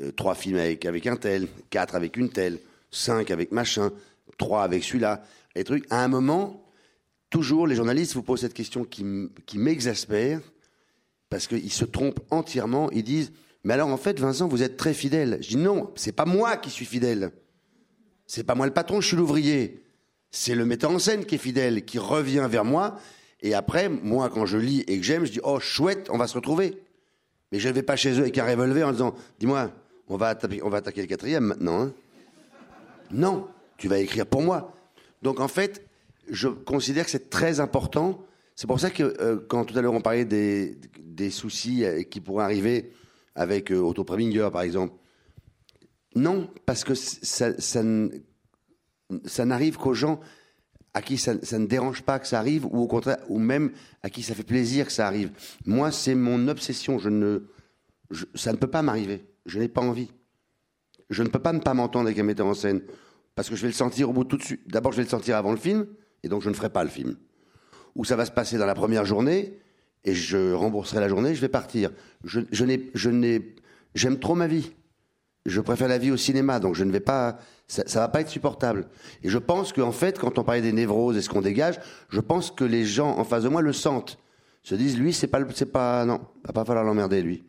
[0.00, 2.58] Euh, trois films avec, avec un tel, quatre avec une telle,
[2.90, 3.92] cinq avec machin,
[4.38, 5.22] trois avec celui-là,
[5.54, 5.86] les trucs.
[5.90, 6.64] À un moment,
[7.30, 9.04] toujours, les journalistes vous posent cette question qui
[9.58, 10.40] m'exaspère,
[11.34, 12.90] parce qu'ils se trompent entièrement.
[12.92, 13.32] Ils disent
[13.64, 15.38] Mais alors, en fait, Vincent, vous êtes très fidèle.
[15.40, 17.32] Je dis Non, c'est pas moi qui suis fidèle.
[18.26, 19.82] C'est pas moi le patron, je suis l'ouvrier.
[20.30, 22.98] C'est le metteur en scène qui est fidèle, qui revient vers moi.
[23.40, 26.26] Et après, moi, quand je lis et que j'aime, je dis Oh, chouette, on va
[26.26, 26.80] se retrouver.
[27.52, 29.70] Mais je ne vais pas chez eux avec un revolver en disant Dis-moi,
[30.08, 31.82] on va attaquer, on va attaquer le quatrième maintenant.
[31.82, 31.92] hein.
[33.10, 33.46] Non,
[33.76, 34.72] tu vas écrire pour moi.
[35.22, 35.86] Donc en fait,
[36.28, 38.24] je considère que c'est très important.
[38.56, 42.02] C'est pour ça que euh, quand tout à l'heure on parlait des, des soucis euh,
[42.02, 42.92] qui pourraient arriver
[43.34, 44.94] avec euh, Otto Preminger par exemple,
[46.14, 47.84] non, parce que ça,
[49.44, 50.20] n'arrive qu'aux gens
[50.92, 54.10] à qui ça, ne dérange pas que ça arrive, ou au contraire, ou même à
[54.10, 55.32] qui ça fait plaisir que ça arrive.
[55.66, 56.98] Moi, c'est mon obsession.
[56.98, 57.40] Je ne,
[58.34, 59.26] ça ne peut pas m'arriver.
[59.44, 60.10] Je n'ai pas envie.
[61.10, 62.80] Je ne peux pas ne pas m'entendre avec un metteur en scène.
[63.34, 64.60] Parce que je vais le sentir au bout tout de suite.
[64.68, 65.86] D'abord, je vais le sentir avant le film,
[66.22, 67.16] et donc je ne ferai pas le film.
[67.96, 69.58] Ou ça va se passer dans la première journée,
[70.04, 71.90] et je rembourserai la journée, je vais partir.
[72.22, 73.56] Je, je n'ai, je n'ai,
[73.94, 74.72] j'aime trop ma vie.
[75.46, 77.38] Je préfère la vie au cinéma, donc je ne vais pas,
[77.68, 78.88] ça, va pas être supportable.
[79.22, 81.78] Et je pense qu'en fait, quand on parlait des névroses et ce qu'on dégage,
[82.08, 84.18] je pense que les gens en face de moi le sentent.
[84.62, 87.44] Se disent, lui, c'est pas, c'est pas, non, va pas falloir l'emmerder, lui.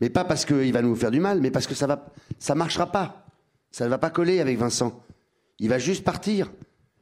[0.00, 2.06] Mais pas parce qu'il va nous faire du mal, mais parce que ça va,
[2.38, 3.26] ça marchera pas.
[3.70, 5.02] Ça ne va pas coller avec Vincent.
[5.58, 6.50] Il va juste partir.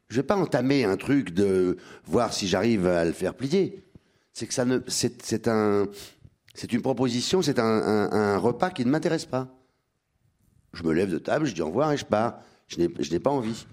[0.08, 3.84] Je vais pas entamer un truc de voir si j'arrive à le faire plier.
[4.32, 5.86] C'est que ça ne, c'est, un,
[6.54, 9.48] c'est une proposition, c'est un repas qui ne m'intéresse pas.
[10.72, 12.40] Je me lève de table, je dis au revoir et je pars.
[12.68, 13.66] Je n'ai, pas envie.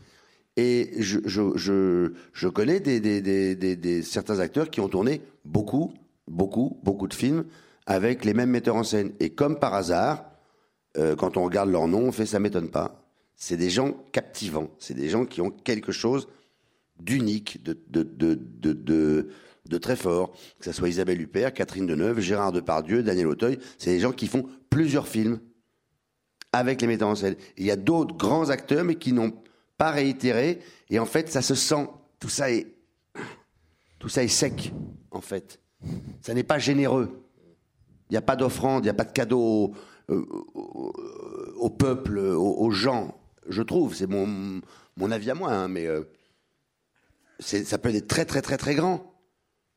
[0.56, 5.22] Et je, je, je, je connais des, des, des, des- certains acteurs qui ont tourné
[5.46, 5.94] beaucoup,
[6.28, 7.46] beaucoup, beaucoup de films
[7.88, 9.12] avec les mêmes metteurs en scène.
[9.20, 10.26] Et comme par hasard,
[10.98, 13.04] euh, quand on regarde leur nom, on fait ça m'étonne pas.
[13.36, 14.70] C'est des gens captivants.
[14.78, 16.28] C'est des gens qui ont quelque chose
[17.00, 19.28] d'unique, de, de, de,
[19.68, 20.32] de très fort.
[20.60, 23.58] Que ce soit Isabelle Huppert, Catherine Deneuve, Gérard Depardieu, Daniel Auteuil.
[23.80, 25.40] C'est des gens qui font plusieurs films
[26.54, 27.36] avec les metteurs en scène.
[27.58, 29.34] Il y a d'autres grands acteurs, mais qui n'ont
[29.78, 30.60] pas réitéré.
[30.90, 31.88] Et en fait, ça se sent.
[32.20, 32.68] Tout ça est,
[34.00, 34.72] tout ça est sec,
[35.12, 35.60] en fait.
[36.22, 37.24] Ça n'est pas généreux.
[38.10, 39.74] Il n'y a pas d'offrande, il n'y a pas de cadeau
[40.08, 43.18] au, euh, peuple, aux, gens.
[43.50, 44.62] Je trouve, c'est mon,
[44.96, 46.04] mon avis à moi, hein, mais euh,
[47.40, 49.14] ça peut être très très très très grand,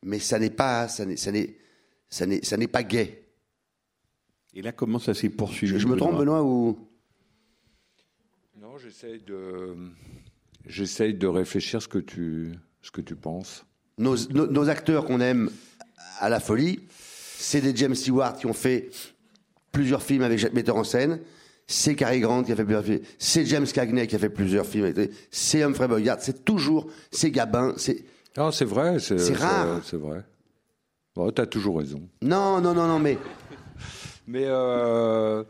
[0.03, 1.57] mais ça n'est pas, ça n'est, ça n'est,
[2.09, 3.26] ça n'est, pas gai.
[4.57, 6.79] Et là, comment ça s'est poursuivi Je, je me trompe, Benoît, ou?
[8.59, 9.75] Non, j'essaye de,
[10.65, 13.65] j'essaye de réfléchir ce que tu, ce que tu penses.
[13.99, 15.51] nos, nos, nos acteurs qu'on aime
[16.19, 18.89] à la folie, c'est des James Stewart qui ont fait
[19.71, 21.19] plusieurs films avec Jacques metteur en scène.
[21.67, 23.01] C'est Cary Grant qui a fait plusieurs films.
[23.19, 24.91] C'est James Cagney qui a fait plusieurs films.
[25.29, 26.17] C'est Humphrey Bogart.
[26.19, 27.75] C'est toujours, c'est Gabin.
[27.77, 28.05] C'est
[28.35, 28.97] Non, c'est vrai.
[28.97, 29.81] C'est C'est rare.
[29.83, 30.23] C'est vrai.
[31.15, 32.01] Bon, tu as toujours raison.
[32.23, 33.17] non, non, non, non, mais
[34.27, 35.43] Mais euh,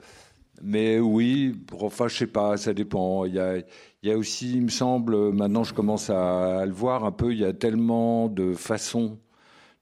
[0.62, 3.26] Mais oui, enfin, je sais pas, ça dépend.
[3.26, 3.66] Il y a, il
[4.04, 7.32] y a aussi, il me semble, maintenant je commence à, à le voir un peu,
[7.34, 9.18] il y a tellement de façons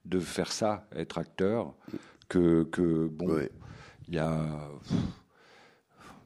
[0.05, 1.73] de faire ça, être acteur,
[2.29, 3.51] que, que bon, Ouais.
[4.07, 4.39] il y a.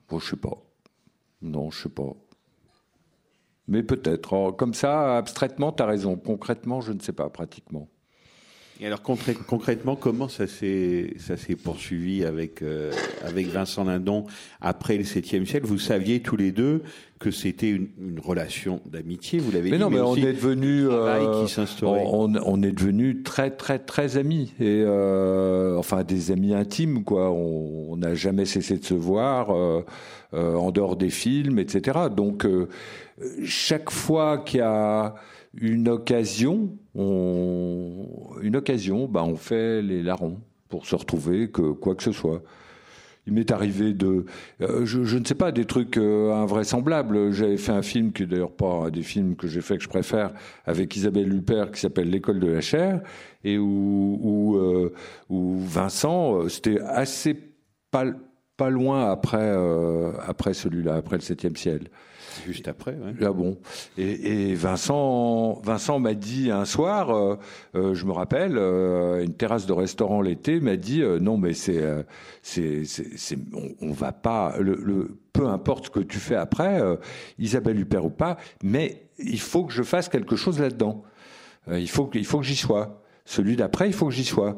[0.09, 0.57] Bon, je sais pas.
[1.41, 2.13] Non, je sais pas.
[3.67, 4.51] Mais peut-être.
[4.57, 6.17] Comme ça, abstraitement, tu as raison.
[6.17, 7.87] Concrètement, je ne sais pas, pratiquement.
[8.81, 12.91] Et alors concrètement, comment ça s'est ça s'est poursuivi avec euh,
[13.25, 14.25] avec Vincent Lindon
[14.61, 15.65] après le septième siècle?
[15.67, 16.83] Vous saviez tous les deux
[17.19, 19.39] que c'était une, une relation d'amitié.
[19.39, 19.83] Vous l'avez Mais dit.
[19.83, 24.53] non, mais on est travail euh, qui on, on est devenus très, très, très amis.
[24.61, 27.31] Et euh, enfin, des amis intimes, quoi.
[27.31, 29.83] On on n'a jamais cessé de se voir euh,
[30.33, 31.99] euh, en dehors des films, etc.
[32.15, 32.69] Donc, euh,
[33.43, 35.15] chaque fois qu'il y a
[35.59, 36.69] une occasion,
[36.99, 40.39] une occasion, bah, on fait les larrons
[40.69, 42.41] pour se retrouver, que quoi que ce soit.
[43.27, 44.25] Il m'est arrivé de,
[44.61, 47.31] euh, je, ne sais pas, des trucs euh, invraisemblables.
[47.31, 49.83] J'avais fait un film qui est d'ailleurs pas un des films que j'ai fait que
[49.83, 50.31] je préfère
[50.65, 53.01] avec Isabelle Huppert qui s'appelle L'école de la chair
[53.43, 54.93] et où, où, euh,
[55.29, 57.37] Vincent, c'était assez
[57.91, 58.05] pas,
[58.57, 59.55] pas loin après,
[60.25, 61.81] après celui-là, après le septième ciel.
[62.45, 62.91] Juste après.
[62.91, 63.13] ouais.
[63.21, 63.57] Ah bon.
[63.97, 67.37] Et, Vincent, Vincent m'a dit un soir, euh,
[67.75, 71.81] euh, je me rappelle, euh, une terrasse de restaurant l'été m'a dit non mais c'est,
[72.41, 72.83] c'est,
[73.53, 76.81] on, on va pas, le, peu importe ce que tu fais après,
[77.37, 81.03] Isabelle Huppert ou pas, mais il faut que je fasse quelque chose là-dedans.
[81.71, 83.01] Il faut il faut que j'y sois.
[83.25, 84.57] Celui d'après, il faut que j'y sois.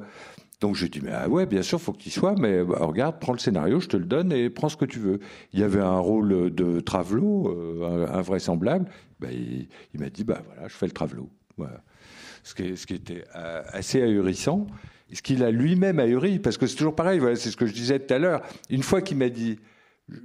[0.62, 3.34] Donc je dis mais ah ouais bien sûr faut qu'il soit mais bah, regarde prends
[3.34, 5.20] le scénario je te le donne et prends ce que tu veux.
[5.54, 8.86] Il y avait un rôle de Travelo euh, invraisemblable.
[9.20, 11.30] Bah, il il m'a dit bah voilà je fais le Travelo.
[11.58, 11.82] Voilà.
[12.44, 14.68] Ce qui, ce qui était euh, assez ahurissant.
[15.12, 17.74] Ce qu'il a lui-même ahuri parce que c'est toujours pareil voilà c'est ce que je
[17.74, 18.44] disais tout à l'heure.
[18.70, 19.58] Une fois qu'il m'a dit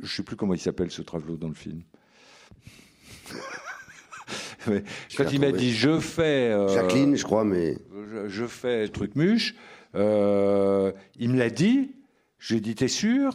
[0.02, 1.80] je sais plus comment il s'appelle ce Travelo dans le film.
[4.68, 4.82] Mais
[5.16, 7.78] quand il m'a dit je fais euh, Jacqueline, je crois, mais
[8.10, 9.54] je, je fais truc muche.
[9.94, 11.92] Euh, il me l'a dit.
[12.38, 13.32] J'ai dit, t'es sûr?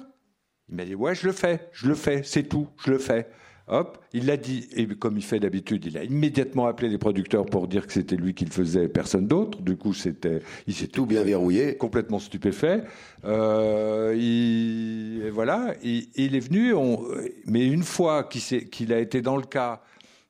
[0.69, 3.27] Il m'a dit, ouais, je le fais, je le fais, c'est tout, je le fais.
[3.67, 4.67] Hop, il l'a dit.
[4.75, 8.15] Et comme il fait d'habitude, il a immédiatement appelé les producteurs pour dire que c'était
[8.15, 9.61] lui qui le faisait, personne d'autre.
[9.61, 11.77] Du coup, c'était, il s'est tout bien verrouillé.
[11.77, 12.83] complètement stupéfait.
[13.25, 16.73] Euh, il, et voilà, il, il est venu.
[16.73, 17.05] On,
[17.45, 19.81] mais une fois qu'il a été dans le cas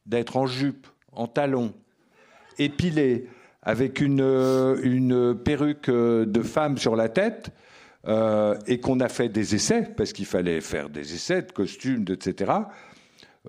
[0.06, 1.74] d'être en jupe, en talons,
[2.58, 3.28] épilé,
[3.64, 7.52] avec une, euh, une perruque euh, de femme sur la tête,
[8.08, 12.06] euh, et qu'on a fait des essais, parce qu'il fallait faire des essais de costumes,
[12.10, 12.52] etc.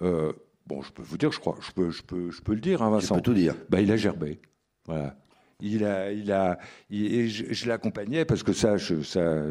[0.02, 0.32] euh,
[0.66, 2.82] bon, je peux vous dire, je crois, je peux, je peux, je peux le dire,
[2.82, 3.14] hein, Vincent.
[3.14, 3.54] peux tout dire.
[3.70, 4.40] Bah, il a gerbé.
[4.86, 5.16] Voilà.
[5.64, 6.58] Il a, il a,
[6.90, 9.42] et je, l'accompagnais parce que ça, je, ça,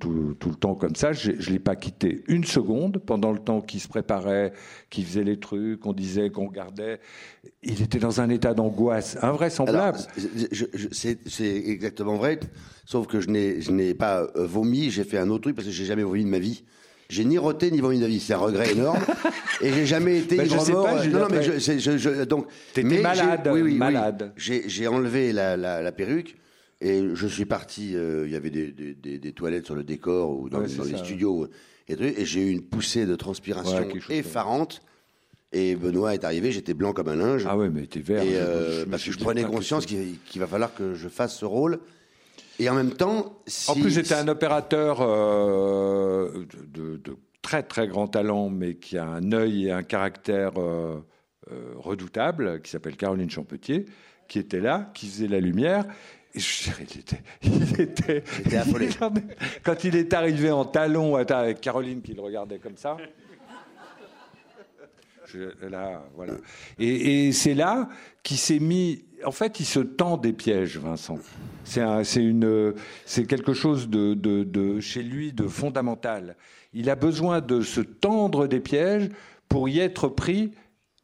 [0.00, 1.12] tout, le temps comme ça.
[1.12, 4.52] Je, je l'ai pas quitté une seconde pendant le temps qu'il se préparait,
[4.90, 6.98] qu'il faisait les trucs, qu'on disait, qu'on regardait.
[7.62, 9.98] Il était dans un état d'angoisse invraisemblable.
[10.90, 12.40] c'est exactement vrai,
[12.84, 15.68] sauf que je n'ai je n'ai pas euh, vomi, j'ai fait un autre truc parce
[15.68, 16.64] que j'ai jamais vomi de ma vie.
[17.10, 19.00] J'ai ni roté ni ma vie, c'est un regret énorme.
[19.60, 20.84] et j'ai jamais été Ben, je sais ivre-mort.
[20.86, 22.46] pas, Julien, non, non, mais je, je- je- donc.
[22.72, 23.78] T'étais malade, oui, oui, oui.
[23.78, 24.32] malade.
[24.36, 26.36] J'ai j'ai enlevé la, la, la perruque
[26.80, 27.92] et je suis parti.
[27.96, 30.68] euh, Il y avait des, des, des, des toilettes sur le décor ou dans, Ouais,
[30.68, 31.48] c'est dans les ça, studios
[31.88, 34.80] et, j'ai eu une poussée de transpiration Ouais, effarante.
[35.52, 37.44] Et Benoît est arrivé, j'étais blanc comme un linge.
[37.48, 38.22] Ah ouais, mais t'es vert.
[38.22, 41.36] Et Je- euh, je parce que je prenais conscience qu'il va falloir que je fasse
[41.36, 41.80] ce rôle.
[42.60, 47.00] Et en même temps, si, En plus, j'étais un opérateur euh, de,
[47.40, 51.02] très très grand talent, mais qui a un œil et un caractère euh,
[51.50, 53.86] euh, redoutable, qui s'appelle Caroline Champetier,
[54.28, 55.86] qui était là, qui faisait la lumière.
[56.34, 58.90] Et je dirais, il était, il était, affolé.
[59.64, 62.98] Quand il est arrivé en talon avec Caroline qui le regardait comme ça.
[65.24, 66.34] Je- là, voilà.
[66.78, 67.88] Et, et c'est là
[68.22, 69.06] qu'il s'est mis.
[69.24, 71.18] En fait, il se tend des pièges, Vincent.
[71.64, 76.36] C'est un- c'est une, c'est quelque chose de, de, de- chez lui de fondamental.
[76.72, 79.08] Il a besoin de se tendre des pièges
[79.48, 80.52] pour y être pris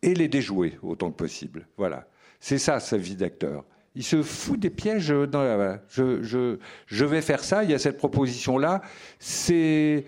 [0.03, 1.67] et les déjouer autant que possible.
[1.77, 2.07] Voilà.
[2.41, 3.65] C'est ça sa vie d'acteur.
[3.95, 5.81] Il se fout des pièges dans la.
[5.89, 7.65] Je, je, je vais faire ça.
[7.65, 8.83] Il y a cette proposition là.
[9.19, 10.05] C'est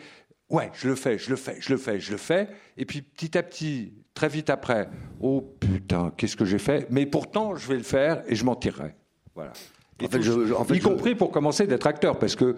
[0.51, 2.49] Ouais, je le fais, je le fais, je le fais, je le fais.
[2.79, 4.89] Et puis petit à petit, très vite après,
[5.21, 6.89] oh putain, qu'est-ce que j'ai fait?
[6.91, 8.97] Mais pourtant, je vais le faire et je m'en tirerai.
[9.37, 9.53] Voilà.
[10.01, 12.19] Et En fait, tout- je- je- en fait, y je- compris pour commencer d'être acteur,
[12.19, 12.57] parce que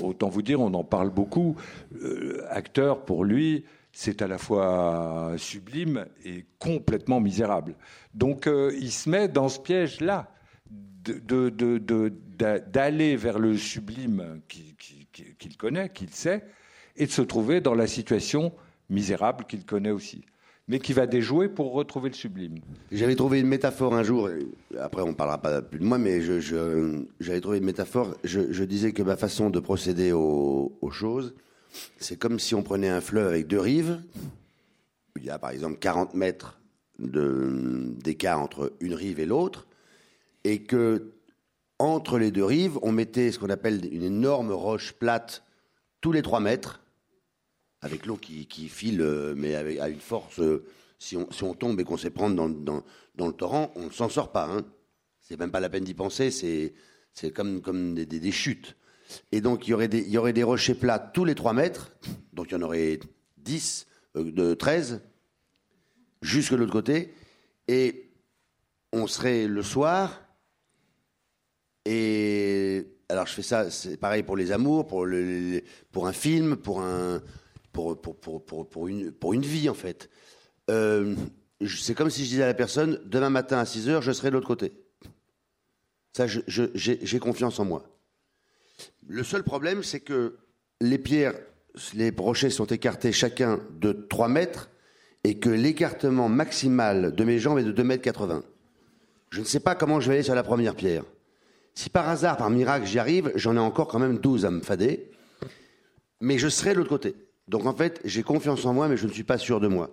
[0.00, 1.56] autant vous dire, on en parle beaucoup.
[2.00, 7.74] euh, acteur, pour lui, c'est à la fois sublime et complètement misérable.
[8.14, 10.30] Donc, euh, il se met dans ce piège-là
[10.70, 16.10] de- de- de- de- d'a- d'aller vers le sublime qu'il qui- qui- qu'il connaît, qu'il
[16.10, 16.44] sait,
[16.96, 18.52] et de se trouver dans la situation
[18.90, 20.24] misérable qu'il connaît aussi,
[20.68, 22.60] mais qui va déjouer pour retrouver le sublime.
[22.90, 24.30] J'avais trouvé une métaphore un jour,
[24.80, 28.16] après on ne parlera pas plus de moi, mais j'avais trouvé une métaphore.
[28.24, 31.34] Je, disais que ma façon de procéder aux, aux choses,
[31.98, 34.00] c'est comme si on prenait un fleuve avec deux rives.
[35.16, 36.60] Il y a par exemple 40 mètres
[36.98, 39.66] d'écart entre une rive et l'autre,
[40.44, 41.14] et que
[41.78, 45.42] entre les deux rives, on mettait ce qu'on appelle une énorme roche plate
[46.00, 46.83] tous les 3 mètres,
[47.84, 50.40] avec l'eau qui, qui file, euh, mais avec, à une force.
[50.40, 50.64] euh,
[50.98, 52.82] si, on, si on tombe et qu'on sait prendre dans, dans,
[53.14, 54.46] dans le torrent, on ne s'en sort pas.
[54.46, 54.64] Hein.
[55.20, 56.72] C'est même pas la peine d'y penser, c'est,
[57.32, 58.74] comme, comme des, des- des chutes.
[59.32, 61.52] Et donc, il y, aurait des, il y aurait des rochers plats tous les 3
[61.52, 61.92] mètres,
[62.32, 62.98] donc il y en aurait
[63.38, 65.02] 10, euh, de 13,
[66.22, 67.12] jusque de l'autre côté,
[67.68, 68.10] et
[68.92, 70.22] on serait le soir,
[71.84, 75.60] et alors je fais ça, c'est pareil pour les amours, pour, le,
[75.92, 77.20] pour un film, pour, un,
[77.74, 80.08] pour, pour, pour, pour, une, pour une vie en fait.
[80.70, 81.14] Euh,
[81.66, 84.28] c'est comme si je disais à la personne, demain matin à 6 heures, je serai
[84.28, 84.72] de l'autre côté.
[86.12, 87.84] Ça, j'ai confiance en moi.
[89.06, 90.38] Le seul problème, c'est que
[90.80, 91.34] les pierres,
[91.94, 94.70] les rochers sont écartés chacun de 3 mètres
[95.24, 98.44] et que l'écartement maximal de mes jambes est de 2 mètres 80.
[99.30, 101.04] Je ne sais pas comment je vais aller sur la première pierre.
[101.74, 104.60] Si par hasard, par miracle, j'y arrive, j'en ai encore quand même 12 à me
[104.60, 105.10] fader,
[106.20, 107.16] mais je serai de l'autre côté.
[107.48, 109.90] Donc en fait, j'ai confiance en moi, mais je ne suis pas sûr de moi.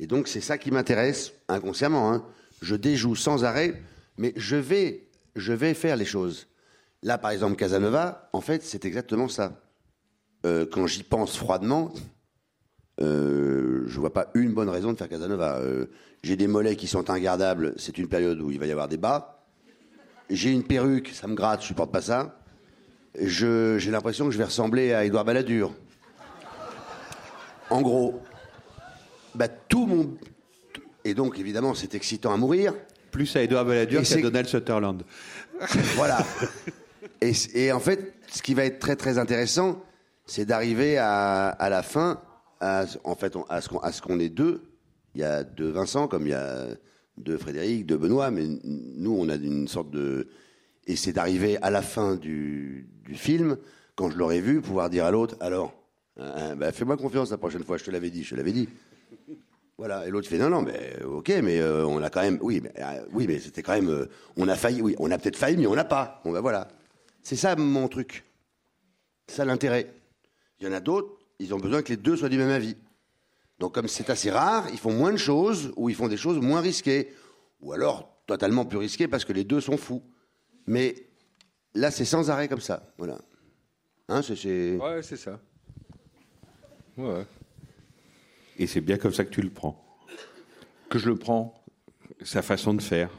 [0.00, 2.12] Et donc c'est ça qui m'intéresse inconsciemment.
[2.12, 2.24] hein.
[2.60, 3.80] Je déjoue sans arrêt,
[4.18, 5.08] mais je vais,
[5.74, 6.48] faire les choses.
[7.02, 9.60] Là, par exemple, Casanova, en fait, c'est exactement ça.
[10.46, 11.92] Euh, quand j'y pense froidement,
[13.00, 15.58] euh, je vois pas une bonne raison de faire Casanova.
[15.58, 15.86] Euh,
[16.22, 18.96] j'ai des mollets qui sont ingardables, c'est une période où il va y avoir des
[18.96, 19.44] bas.
[20.30, 22.38] J'ai une perruque, ça me gratte, je supporte pas ça.
[23.18, 25.74] J'ai l'impression que je vais ressembler à Édouard Balladur.
[27.72, 28.20] En gros,
[29.34, 30.14] bah, tout mon.
[31.04, 32.74] Et donc, évidemment, c'est excitant à mourir.
[33.10, 35.02] Plus à Edouard Balladur qu'à Donald Sutherland.
[35.96, 36.18] Voilà.
[37.20, 39.80] Et, et en fait, ce qui va être très très intéressant,
[40.26, 42.20] c'est d'arriver à, à la fin,
[42.60, 44.62] à, en fait, on- à ce qu'on qu'on est deux.
[45.14, 46.68] Il y a deux Vincent, comme il y a
[47.18, 50.28] deux Frédéric, deux Benoît, mais nous, on a une sorte de.
[50.86, 53.56] Et c'est d'arriver à la fin du, du film,
[53.94, 55.74] quand je l'aurai vu, pouvoir dire à l'autre alors,
[56.18, 58.68] hein, bah, fais-moi confiance la prochaine fois, je te l'avais dit, je te l'avais dit.
[59.78, 62.38] Voilà, et l'autre fait non, non, mais euh, ok, mais euh, on a quand même,
[62.42, 64.06] oui, mais, euh, oui, mais c'était quand même, euh,
[64.36, 66.20] on a failli, oui, on a peut-être failli, mais on n'a pas.
[66.24, 66.68] Bon ben voilà,
[67.22, 68.22] c'est ça mon truc,
[69.26, 69.92] c'est ça l'intérêt.
[70.60, 72.76] Il y en a d'autres, ils ont besoin que les deux soient du même avis.
[73.58, 76.38] Donc comme c'est assez rare, ils font moins de choses ou ils font des choses
[76.38, 77.12] moins risquées,
[77.60, 80.02] ou alors totalement plus risquées parce que les deux sont fous.
[80.66, 80.94] Mais
[81.74, 83.18] là, c'est sans arrêt comme ça, voilà.
[84.08, 85.40] Hein, c'est Ouais, c'est ça.
[86.98, 87.24] Ouais.
[88.58, 89.82] Et c'est bien comme ça que tu le prends.
[90.90, 91.54] Que je le prends.
[92.22, 93.10] Sa façon de faire.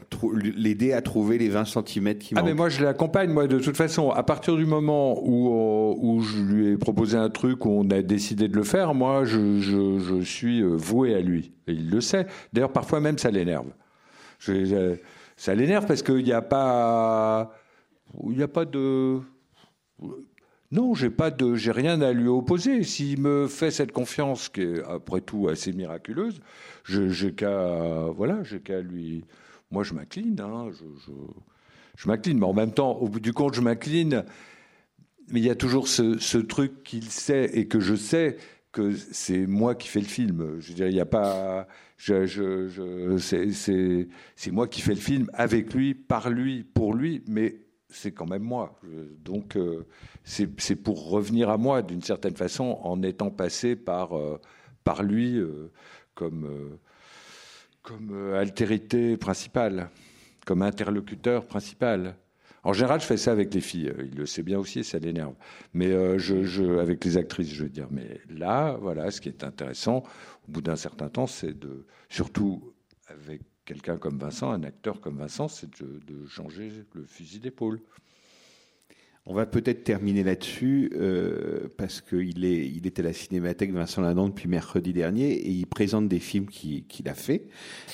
[0.56, 2.46] L'aider à trouver les 20 cm qui Ah manquent.
[2.50, 6.22] mais moi je l'accompagne moi de toute façon à partir du moment où euh, où
[6.22, 9.60] je lui ai proposé un truc où on a décidé de le faire moi je,
[9.60, 13.30] je, je suis euh, voué à lui et il le sait d'ailleurs parfois même ça
[13.32, 13.66] l'énerve
[14.40, 14.96] je-
[15.36, 17.54] ça l'énerve parce qu'il n'y a pas
[18.30, 19.20] il n'y a pas de
[20.74, 22.82] non, j'ai pas de, j'ai rien à lui opposer.
[22.82, 26.42] S'il me fait cette confiance qui est après tout assez miraculeuse,
[26.84, 29.24] j'ai qu'à, voilà, j'ai qu'à lui.
[29.70, 30.72] Moi, je m'incline, hein,
[31.96, 34.26] je, m'incline, mais en même temps, au bout du compte, je m'incline.
[35.30, 38.38] Mais il y a toujours ce, truc qu'il sait et que je sais
[38.72, 40.56] que c'est moi qui fais le film.
[40.60, 41.68] Je veux dire, il n'y a pas,
[41.98, 42.26] c'est
[44.52, 47.60] moi qui fais le film avec lui, par lui, pour lui, mais
[47.94, 48.80] c'est quand même moi.
[49.24, 49.86] Donc, euh,
[50.24, 54.40] c'est pour revenir à moi d'une certaine façon en étant passé par, euh,
[54.84, 55.72] par lui euh,
[56.16, 56.78] comme,
[57.82, 59.90] comme altérité principale,
[60.46, 62.16] comme interlocuteur principal.
[62.66, 63.94] En général, je fais ça avec les filles.
[64.00, 65.34] Il le sait bien aussi ça l'énerve.
[65.74, 67.88] Mais je, je, avec les actrices, je veux dire.
[67.92, 70.04] Mais là, voilà, ce qui est intéressant,
[70.48, 72.74] au bout d'un certain temps, c'est de, surtout
[73.08, 77.80] avec quelqu'un comme Vincent, un acteur comme Vincent, c'est de, changer le fusil d'épaule.
[79.26, 84.02] On va peut-être terminer là-dessus euh, parce qu'il est, il est à la Cinémathèque Vincent
[84.02, 87.48] Lindon depuis mercredi dernier et il présente des films qui- qu'il a fait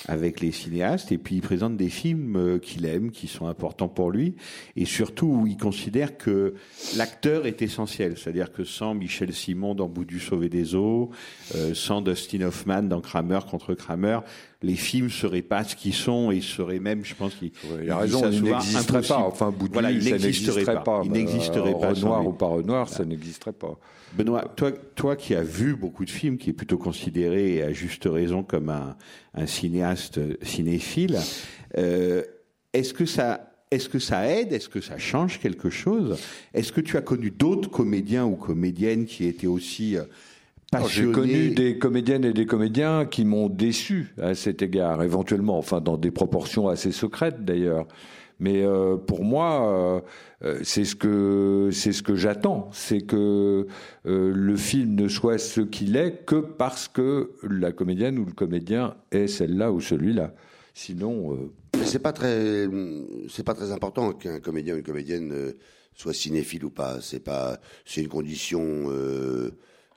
[0.08, 3.86] avec les cinéastes et puis il présente des films euh, qu'il aime, qui sont importants
[3.86, 4.34] pour lui
[4.74, 6.54] et surtout où il considère que
[6.96, 11.10] l'acteur est essentiel, c'est-à-dire que sans Michel Simon dans Bout du Sauver des Eaux,
[11.54, 14.18] euh, sans Dustin Hoffman dans Kramer contre Kramer,
[14.62, 17.90] les films seraient pas ce qu'ils sont et seraient même, je pense qu'il Ouais, il
[17.90, 19.18] a raison, ça il n'existerait pas.
[19.18, 20.80] Enfin, Boudouille, Voilà, il ça n'existerait pas.
[20.80, 21.02] pas.
[21.04, 23.78] Il n'existerait euh, pas Renoir ou pas Renoir, ça n'existerait pas.
[24.16, 27.72] Benoît, toi, toi qui as vu beaucoup de films, qui est plutôt considéré, et à
[27.72, 28.96] juste raison, comme un,
[29.34, 31.18] un cinéaste cinéphile,
[31.78, 32.22] euh,
[32.72, 33.46] est-ce que ça...
[33.72, 34.52] Est-ce que ça aide?
[34.52, 36.18] Est-ce que ça change quelque chose?
[36.54, 40.02] Est-ce que tu as connu d'autres comédiens ou comédiennes qui étaient aussi euh,
[40.88, 45.80] J'ai connu des comédiennes et des comédiens qui m'ont déçu à cet égard, éventuellement, enfin
[45.80, 47.88] dans des proportions assez secrètes d'ailleurs.
[48.38, 50.00] Mais euh, pour moi, euh,
[50.44, 53.66] euh, c'est ce que c'est ce que j'attends, c'est que
[54.06, 58.32] euh, le film ne soit ce qu'il est que parce que la comédienne ou le
[58.32, 60.32] comédien est celle-là ou celui-là.
[60.72, 61.50] Sinon, euh,
[61.82, 62.66] c'est pas très,
[63.28, 65.52] c'est pas très important qu'un comédien ou une comédienne euh,
[65.94, 67.00] soit cinéphile ou pas.
[67.02, 68.86] C'est pas, c'est une condition.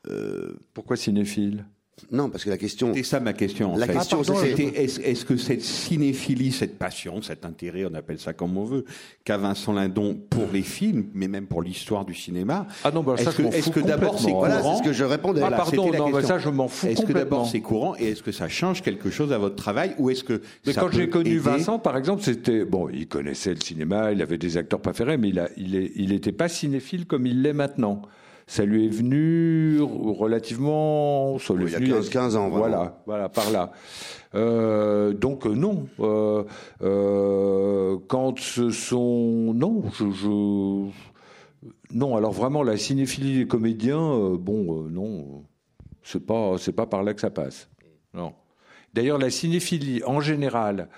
[0.10, 1.66] Euh, pourquoi cinéphile?
[2.12, 2.92] Non, parce que la question.
[2.96, 3.76] C'est ça ma question.
[3.76, 3.94] En La fait.
[3.94, 8.58] question, Ah, c'était, est-ce, que cette cinéphilie, cette passion, cet intérêt, on appelle ça comme
[8.58, 8.84] on veut,
[9.24, 13.16] qu'a Vincent Lindon pour les films, mais même pour l'histoire du cinéma, Ah non, bah,
[13.16, 14.40] ça, est-ce je m'en que, fous que d'abord c'est complètement.
[14.40, 15.42] courant Voilà, c'est ce que je répondais.
[15.42, 16.28] Ah, Voilà, pardon, c'était la non, question.
[16.28, 19.12] ça, je m'en fous Est-ce que d'abord c'est courant et est-ce que ça change quelque
[19.12, 21.96] chose à votre travail ou est-ce que Mais ça quand j'ai connu aider Vincent, par
[21.96, 25.48] exemple, c'était bon, il connaissait le cinéma, il avait des acteurs préférés, mais il a,
[25.58, 28.02] il est, il était pas cinéphile comme il l'est maintenant.
[28.46, 32.36] Ça lui est venu relativement, ça lui Oui, est il y a venu- 15, 15
[32.36, 32.60] ans, vraiment.
[32.60, 33.72] Voilà, voilà, par là.
[34.36, 36.44] Euh, donc euh, non, Euh,
[36.82, 40.90] euh, quand ce sont non, je, je-
[41.96, 42.16] non.
[42.16, 45.44] Alors vraiment la cinéphilie des comédiens, bon, non,
[46.02, 47.70] c'est pas, c'est pas par là que ça passe.
[48.14, 48.34] Non.
[48.94, 50.90] D'ailleurs, la cinéphilie en général,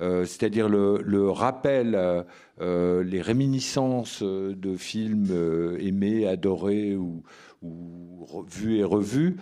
[0.00, 2.22] euh, c'est-à-dire le, le rappel, euh,
[2.60, 7.22] euh, les réminiscences de films euh, aimés, adorés ou,
[8.50, 9.36] vus et revus,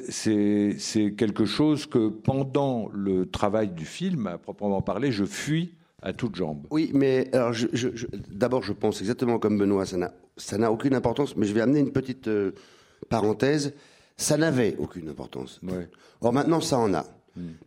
[0.00, 6.12] c'est quelque chose que pendant le travail du film, à proprement parler, je fuis à
[6.12, 6.66] toutes jambes.
[6.70, 10.94] Oui, mais alors je, je- je- d'abord, je pense exactement comme Benoît, ça n'a, aucune
[10.94, 12.28] importance, mais je vais amener une petite
[13.08, 13.72] parenthèse.
[14.16, 15.60] Ça n'avait aucune importance.
[15.62, 15.88] Ouais.
[16.20, 17.04] Or maintenant, ça en a.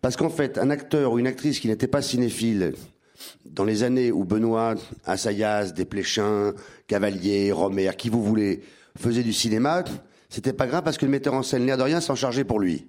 [0.02, 2.74] Parce qu'en fait, un acteur ou une actrice qui n'était pas cinéphile,
[3.46, 6.54] dans les années où Benoît, Assayas, Desplechin,
[6.88, 8.62] Cavalier, Romer, qui vous voulez,
[8.98, 9.84] faisait du cinéma,
[10.30, 12.60] c'était pas grave parce que le metteur en scène, l'air de rien, s'en chargeait pour
[12.60, 12.88] lui.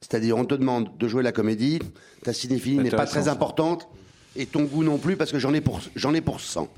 [0.00, 1.80] C'est-à-dire, on te demande de jouer la comédie,
[2.22, 3.88] ta cinéphilie n'est pas très importante,
[4.36, 6.68] et ton goût non plus parce que j'en ai pour, j'en ai pour 100.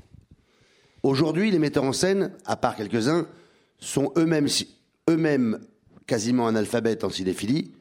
[1.03, 3.27] Aujourd'hui, les metteurs en scène, à part quelques-uns,
[3.79, 4.47] sont eux-mêmes,
[5.09, 5.59] eux-mêmes
[6.07, 7.71] quasiment analphabètes en cinéphilie.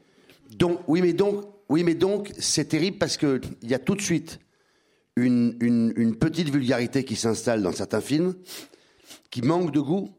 [0.57, 3.95] Donc, oui, mais donc, oui, mais donc, c'est terrible parce que il y a tout
[3.95, 4.39] de suite
[5.17, 8.35] une, une, une petite vulgarité qui s'installe dans certains films,
[9.31, 10.11] qui manque de goût.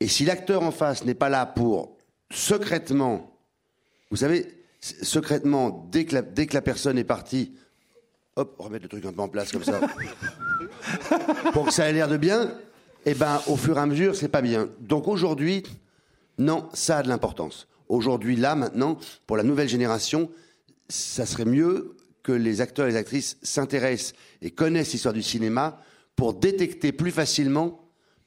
[0.00, 1.96] Et si l'acteur en face n'est pas là pour
[2.30, 3.38] secrètement,
[4.10, 7.52] vous savez, secrètement, dès que la, dès que la personne est partie,
[8.36, 9.80] hop, remettre le truc un peu en place comme ça,
[11.52, 12.52] pour que ça ait l'air de bien,
[13.04, 14.68] et ben, au fur et à mesure, c'est pas bien.
[14.80, 15.62] Donc aujourd'hui,
[16.38, 17.66] non, ça a de l'importance.
[17.96, 20.30] Aujourd'hui, là, maintenant, pour la nouvelle génération,
[20.88, 25.78] ça serait mieux que les acteurs et les actrices s'intéressent et connaissent l'histoire du cinéma
[26.16, 27.80] pour détecter plus facilement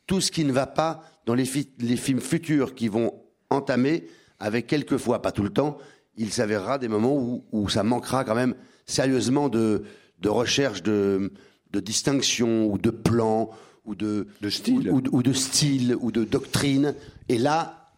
[0.06, 3.14] tout ce qui ne va pas dans les, fi- les films futurs qui vont
[3.50, 4.08] entamer,
[4.38, 5.80] avec quelquefois, pas tout le temps,
[6.16, 8.54] il s'avérera des moments où, où ça manquera quand même
[8.86, 9.84] sérieusement de,
[10.20, 11.34] de recherche de,
[11.72, 13.50] de distinction ou de plan
[13.84, 14.92] ou de, De style.
[14.92, 16.94] ou, ou- ou de style ou de doctrine.
[17.30, 17.92] Et là,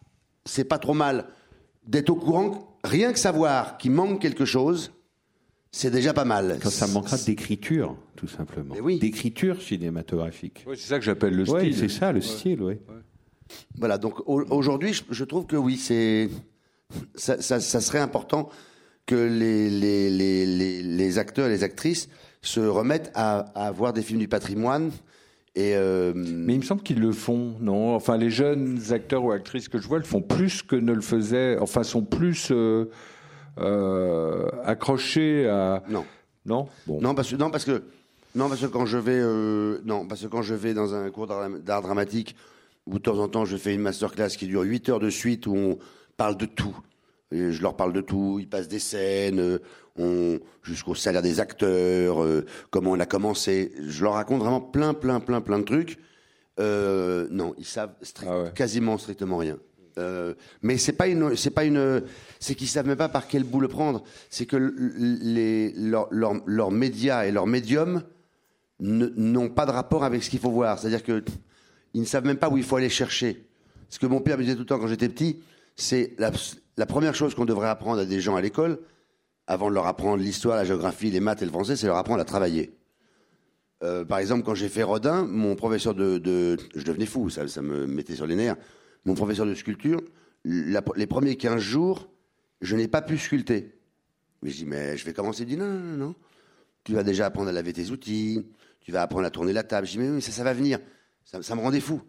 [0.46, 1.26] c'est pas trop mal
[1.88, 4.92] d'être au courant, rien que savoir qu'il manque quelque chose,
[5.72, 6.58] c'est déjà pas mal.
[6.62, 8.74] Quand ça manquera d'écriture, tout simplement.
[8.80, 8.98] Oui.
[9.00, 10.64] D'écriture cinématographique.
[10.68, 11.76] C'est ça que j'appelle le Oui, style.
[11.76, 12.74] c'est ça, le style, oui.
[13.78, 16.28] Voilà, donc au- aujourd'hui, je, trouve que oui, c'est
[17.14, 18.48] ça, ça- ça serait important
[19.06, 22.08] que les, les, les, les, les acteurs et les actrices
[22.42, 24.90] se remettent à, à voir des films du patrimoine.
[25.54, 27.94] Et euh, Mais il me semble qu'ils le font, non?
[27.94, 31.00] Enfin, les jeunes acteurs ou actrices que je vois le font plus que ne le
[31.00, 32.90] faisaient, enfin, sont plus euh,
[33.58, 35.82] euh, accrochés à.
[35.88, 36.04] non.
[36.46, 36.66] Non?
[36.86, 37.00] Bon.
[37.02, 37.82] Non, parce que non, parce que
[38.34, 39.20] non, parce que quand je vais
[39.84, 42.36] non, parce que quand je vais dans un cours d'art d'art dramatique
[42.86, 45.46] où de temps en temps je fais une masterclass qui dure 8 heures de suite
[45.46, 45.78] où on
[46.16, 46.74] parle de tout.
[47.30, 49.58] Et je leur parle de tout, ils passent des scènes, euh,
[49.96, 53.72] on jusqu'au salaire des acteurs, euh, comment on a commencé.
[53.86, 55.98] Je leur raconte vraiment plein, plein, plein, plein de trucs.
[56.58, 57.92] Euh, non, ils savent
[58.26, 58.52] Ah ouais.
[58.54, 59.58] quasiment strictement rien.
[59.98, 62.02] Euh, mais c'est pas une, c'est pas une,
[62.40, 64.04] c'est qu'ils savent même pas par quel bout le prendre.
[64.30, 68.02] C'est que les leurs leurs- leurs médias et leurs médiums
[68.80, 70.78] n'ont pas de rapport avec ce qu'il faut voir.
[70.78, 71.24] C'est-à-dire que
[71.94, 73.44] ils ne savent même pas où il faut aller chercher.
[73.88, 75.40] Ce que mon père me disait tout le temps quand j'étais petit,
[75.74, 76.30] c'est la,
[76.78, 78.78] la première chose qu'on devrait apprendre à des gens à l'école,
[79.48, 82.20] avant de leur apprendre l'histoire, la géographie, les maths et le français, c'est leur apprendre
[82.20, 82.72] à travailler.
[83.82, 87.86] Euh, par exemple, quand j'ai fait Rodin, mon professeur de, je devenais fou, ça, me
[87.86, 88.56] mettait sur les nerfs.
[89.04, 90.00] Mon professeur de sculpture,
[90.44, 92.08] les premiers 15 jours,
[92.60, 93.74] je n'ai pas pu sculpter.
[94.42, 95.42] Mais je dis, mais je vais commencer.
[95.42, 96.14] Il dit, non, non, non.
[96.84, 98.46] Tu vas déjà apprendre à laver tes outils,
[98.80, 99.86] tu vas apprendre à tourner la table.
[99.86, 100.78] Je dis, mais oui, ça, ça va venir.
[101.24, 102.00] Ça, me rendait fou.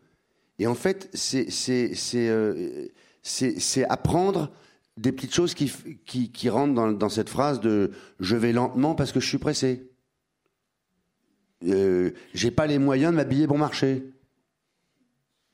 [0.59, 2.87] Et en fait, c'est c'est- c'est, euh,
[3.29, 4.51] c'est- apprendre
[4.97, 9.27] des petites choses qui, rentrent dans, cette phrase de je vais lentement parce que je
[9.27, 9.89] suis pressé.
[11.65, 14.03] Euh, J'ai pas les moyens de m'habiller bon marché.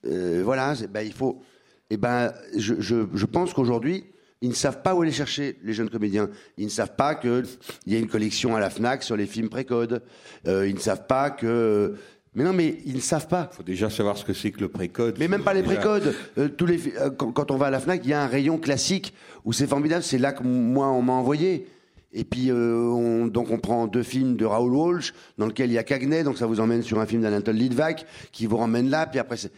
[0.06, 1.42] Euh, voilà, ben, il faut.
[1.90, 4.06] Et ben, je pense qu'aujourd'hui,
[4.42, 6.30] ils ne savent pas où aller chercher les jeunes comédiens.
[6.58, 7.46] Ils ne savent pas qu'il
[7.88, 10.04] y a une collection à la Fnac sur les films précodes.
[10.48, 11.96] Euh, ils ne savent pas que.
[12.36, 13.50] Mais non, mais ils ne savent pas.
[13.54, 15.16] faut déjà savoir ce que c'est que le précode.
[15.20, 15.76] Mais même pas les Déjà.
[15.76, 16.14] précodes.
[16.38, 18.28] Euh, tous les, euh, quand, quand on va à la Fnac, il y a un
[18.28, 19.14] rayon classique
[19.46, 20.04] où c'est formidable.
[20.04, 21.68] C'est là que moi on m'a envoyé.
[22.12, 25.74] Et puis euh, on, donc on prend deux films de Raoul Walsh dans lequel il
[25.74, 28.90] y a Cagney, donc ça vous emmène sur un film d'Anatole Litvak qui vous ramène
[28.90, 29.06] là.
[29.08, 29.52] Puis après, c'est,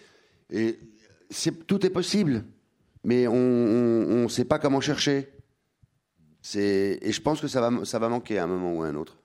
[0.51, 0.79] et
[1.31, 2.43] c'est tout est possible,
[3.03, 3.35] mais on
[4.23, 5.29] ne sait pas comment chercher.
[6.41, 8.87] C'est et je pense que ça va ça va manquer à un moment ou à
[8.87, 9.17] un autre.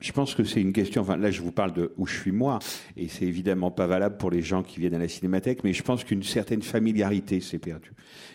[0.00, 1.02] Je, pense que c'est une question.
[1.02, 2.58] Enfin, là, je vous parle de où je suis moi,
[2.96, 5.82] et c'est évidemment pas valable pour les gens qui viennent à la cinémathèque, mais je
[5.82, 7.92] pense qu'une certaine familiarité s'est perdue.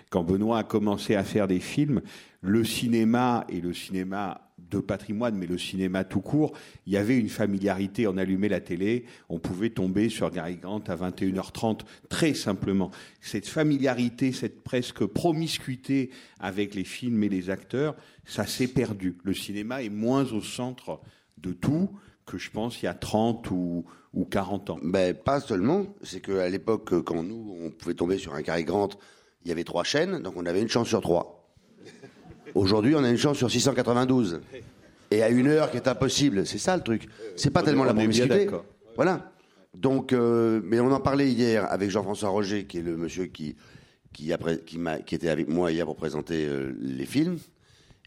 [0.09, 2.01] Quand Benoît a commencé à faire des films,
[2.41, 4.41] le cinéma et le cinéma
[4.73, 6.53] de patrimoine, mais le cinéma tout court,
[6.85, 8.07] il y avait une familiarité.
[8.07, 12.91] On allumait la télé, on pouvait tomber sur Gary Grant à 21h30, très simplement.
[13.21, 16.09] Cette familiarité, cette presque promiscuité
[16.39, 17.95] avec les films et les acteurs,
[18.25, 19.17] ça s'est perdu.
[19.23, 21.01] Le cinéma est moins au centre
[21.43, 21.89] de tout
[22.25, 24.79] que je pense il y a 30 ou, ou 40 ans.
[24.81, 25.85] Ben, pas seulement.
[26.01, 28.89] C'est qu'à l'époque, quand nous, on pouvait tomber sur un carré Grant,
[29.43, 31.53] il y avait trois chaînes, donc on avait une chance sur trois.
[32.55, 34.41] Aujourd'hui, on a une chance sur 692.
[35.11, 36.45] Et à une heure qui est impossible.
[36.45, 37.07] C'est ça le truc.
[37.35, 38.49] C'est pas On tellement la est promiscuité.
[38.95, 39.31] Voilà.
[39.75, 43.55] Donc, euh, mais on en parlait hier avec Jean-François Roger, qui est le monsieur qui,
[44.13, 47.37] qui, après, qui, m'a- qui était avec moi hier pour présenter euh, les films.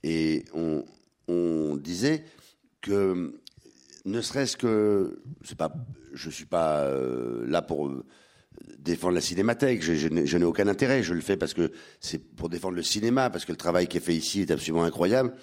[0.05, 0.85] Et on,
[1.29, 2.25] on disait
[2.81, 3.41] que
[4.05, 5.73] ne serait-ce que c'est pas
[6.15, 8.05] je suis pas euh, là pour euh,
[8.79, 12.77] défendre la cinémathèque je, n'ai aucun intérêt je le fais parce que c'est pour défendre
[12.77, 15.35] le cinéma parce que le travail qui est fait ici est absolument incroyable.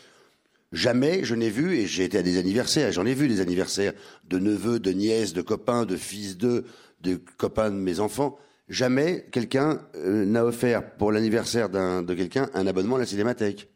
[0.72, 3.94] Jamais je n'ai vu et j'ai été à des anniversaires j'en ai vu des anniversaires
[4.30, 6.66] de neveux de nièces de copains de fils d'eux
[7.02, 8.38] de copains de mes enfants.
[8.70, 13.73] Jamais quelqu'un euh, n'a offert pour l'anniversaire de quelqu'un un abonnement à la cinémathèque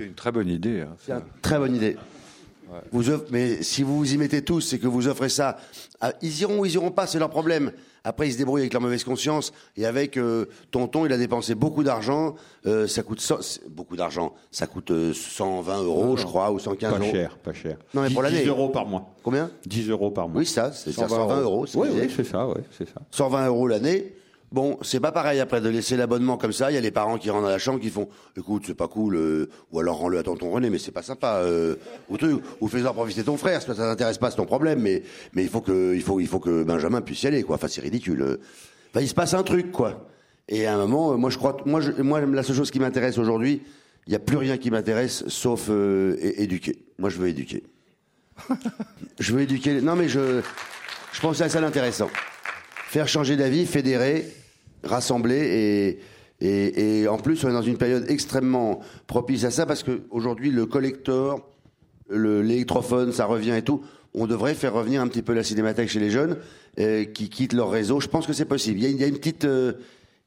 [0.00, 0.80] C'est une très bonne idée.
[0.80, 1.94] hein, c'est une très bonne idée.
[2.90, 5.58] Vous mais si vous vous y mettez tous, c'est que vous offrez ça.
[6.00, 7.70] à- ils iront ou ils iront pas, c'est leur problème.
[8.02, 9.52] Après, ils se débrouillent avec leur mauvaise conscience.
[9.76, 12.34] Et avec euh, Tonton, il a dépensé beaucoup d'argent.
[12.64, 13.20] euh, ça coûte
[13.68, 14.32] beaucoup d'argent.
[14.50, 17.10] Ça coûte euh, 120 euros, je crois, ou 115 Pas euros.
[17.10, 17.76] cher, pas cher.
[17.92, 18.40] Non, mais 10, pour l'année.
[18.42, 19.12] 10 euros par mois.
[19.22, 19.50] Combien?
[19.66, 20.38] 10 euros par mois.
[20.38, 21.66] Oui, ça, c'est 120 euros.
[21.66, 22.08] c'est Oui, oui, disais.
[22.16, 23.02] c'est ça, ouais, c'est ça.
[23.10, 24.14] 120 euros l'année.
[24.52, 26.72] Bon, c'est pas pareil après de laisser l'abonnement comme ça.
[26.72, 28.88] Il y a les parents qui rentrent dans la chambre qui font, écoute, c'est pas
[28.88, 31.36] cool, euh, ou alors rends-le à tonton René, mais c'est pas sympa.
[31.36, 31.76] Euh,
[32.08, 35.44] ou truc, ou fais-en profiter ton frère, ça t'intéresse pas, c'est ton problème, mais mais
[35.44, 37.56] il faut que il faut il faut que Benjamin puisse y aller, quoi.
[37.56, 38.22] Enfin, c'est ridicule.
[38.22, 38.40] euh.
[38.90, 40.08] Enfin, il se passe un truc, quoi.
[40.48, 42.80] Et à un moment, euh, moi je crois, moi je, moi la seule chose qui
[42.80, 43.62] m'intéresse aujourd'hui,
[44.08, 46.76] il y a plus rien qui m'intéresse sauf euh, éduquer.
[46.98, 47.62] Moi, je veux éduquer.
[49.20, 49.80] je veux éduquer.
[49.80, 50.40] Non, mais je
[51.12, 52.10] je pense que c'est ça l'intéressant
[52.90, 54.26] faire changer d'avis, fédérer,
[54.84, 55.98] rassembler
[56.40, 59.82] et, et, et en plus on est dans une période extrêmement propice à ça parce
[59.82, 61.46] qu'aujourd'hui le collector,
[62.08, 63.82] le- l'électrophone, ça revient et tout.
[64.14, 66.36] On devrait faire revenir un petit peu la cinémathèque chez les jeunes
[66.80, 68.00] euh, qui quittent leur réseau.
[68.00, 68.78] Je pense que c'est possible.
[68.80, 69.74] Il y a, il y a une petite, euh,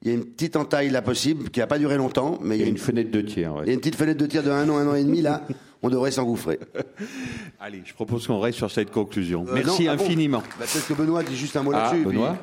[0.02, 2.62] il y a une petite entaille là possible qui n'a pas duré longtemps, mais Il
[2.62, 3.56] y a une fenêtre de tir.
[3.56, 3.64] ouais.
[3.66, 5.22] il y a une petite fenêtre de tir de un an, un an et demi
[5.22, 5.46] là.
[5.82, 6.60] On devrait s'engouffrer.
[7.60, 9.46] Allez, je propose qu'on reste sur cette conclusion.
[9.50, 10.44] Euh, Merci non, ah bon infiniment.
[10.58, 12.02] Bah, Peut-être que Benoît dit juste un mot Ah, là-dessus.
[12.04, 12.38] et puis- Benoît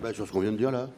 [0.00, 0.88] Bah, sur ce qu'on vient de dire là.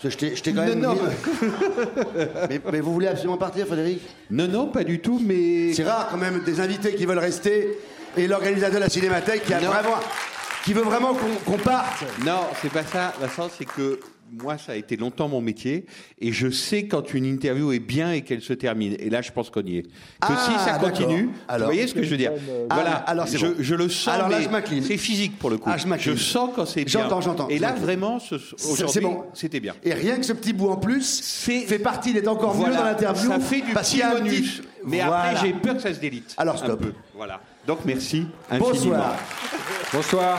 [0.00, 0.78] Parce que je t'ai- quand même.
[0.80, 0.86] mis-
[2.50, 4.00] mais, mais vous voulez absolument partir, Frédéric?
[4.30, 7.78] Non, non, pas du tout, mais C'est rare quand même des invités qui veulent rester
[8.16, 9.68] et l'organisateur de la Cinémathèque qui, a Non.
[9.70, 9.96] vraiment,
[10.64, 12.04] qui veut vraiment qu'on qu'on parte.
[12.24, 13.12] non, c'est pas ça.
[13.20, 14.00] Vincent, c'est que
[14.32, 15.84] moi, ça a été longtemps mon métier,
[16.18, 18.96] et je sais quand une interview est bien et qu'elle se termine.
[18.98, 19.82] Et là, je pense qu'on y est.
[19.82, 19.88] Que
[20.22, 21.68] Ah, si ça continue, Alors.
[21.68, 22.32] vous voyez ce que je veux dire
[22.70, 22.92] Ah, Voilà.
[22.92, 23.54] alors c'est je, bon.
[23.58, 24.14] je le sens.
[24.14, 24.82] Alors là, je m'incline.
[24.82, 25.68] C'est physique pour le coup.
[25.72, 26.16] Ah, je m'incline.
[26.16, 27.02] sens quand c'est bien.
[27.02, 28.36] J'entends, j'entends, Et je là, vraiment, ce,
[28.70, 29.24] aujourd'hui, bon.
[29.34, 29.74] c'était bien.
[29.84, 32.84] Et rien que ce petit bout en plus fait partie d'être encore mieux Voilà, dans
[32.84, 33.28] l'interview.
[33.28, 34.58] Ça fait du petit un bonus.
[34.60, 35.16] petit- Mais Voilà.
[35.30, 36.34] après, j'ai peur que ça se délite.
[36.38, 36.80] Alors, Un stop.
[36.80, 36.92] peu.
[37.14, 37.40] Voilà.
[37.66, 38.70] Donc, merci infiniment.
[38.72, 39.16] Bonsoir.
[39.92, 40.38] Bonsoir.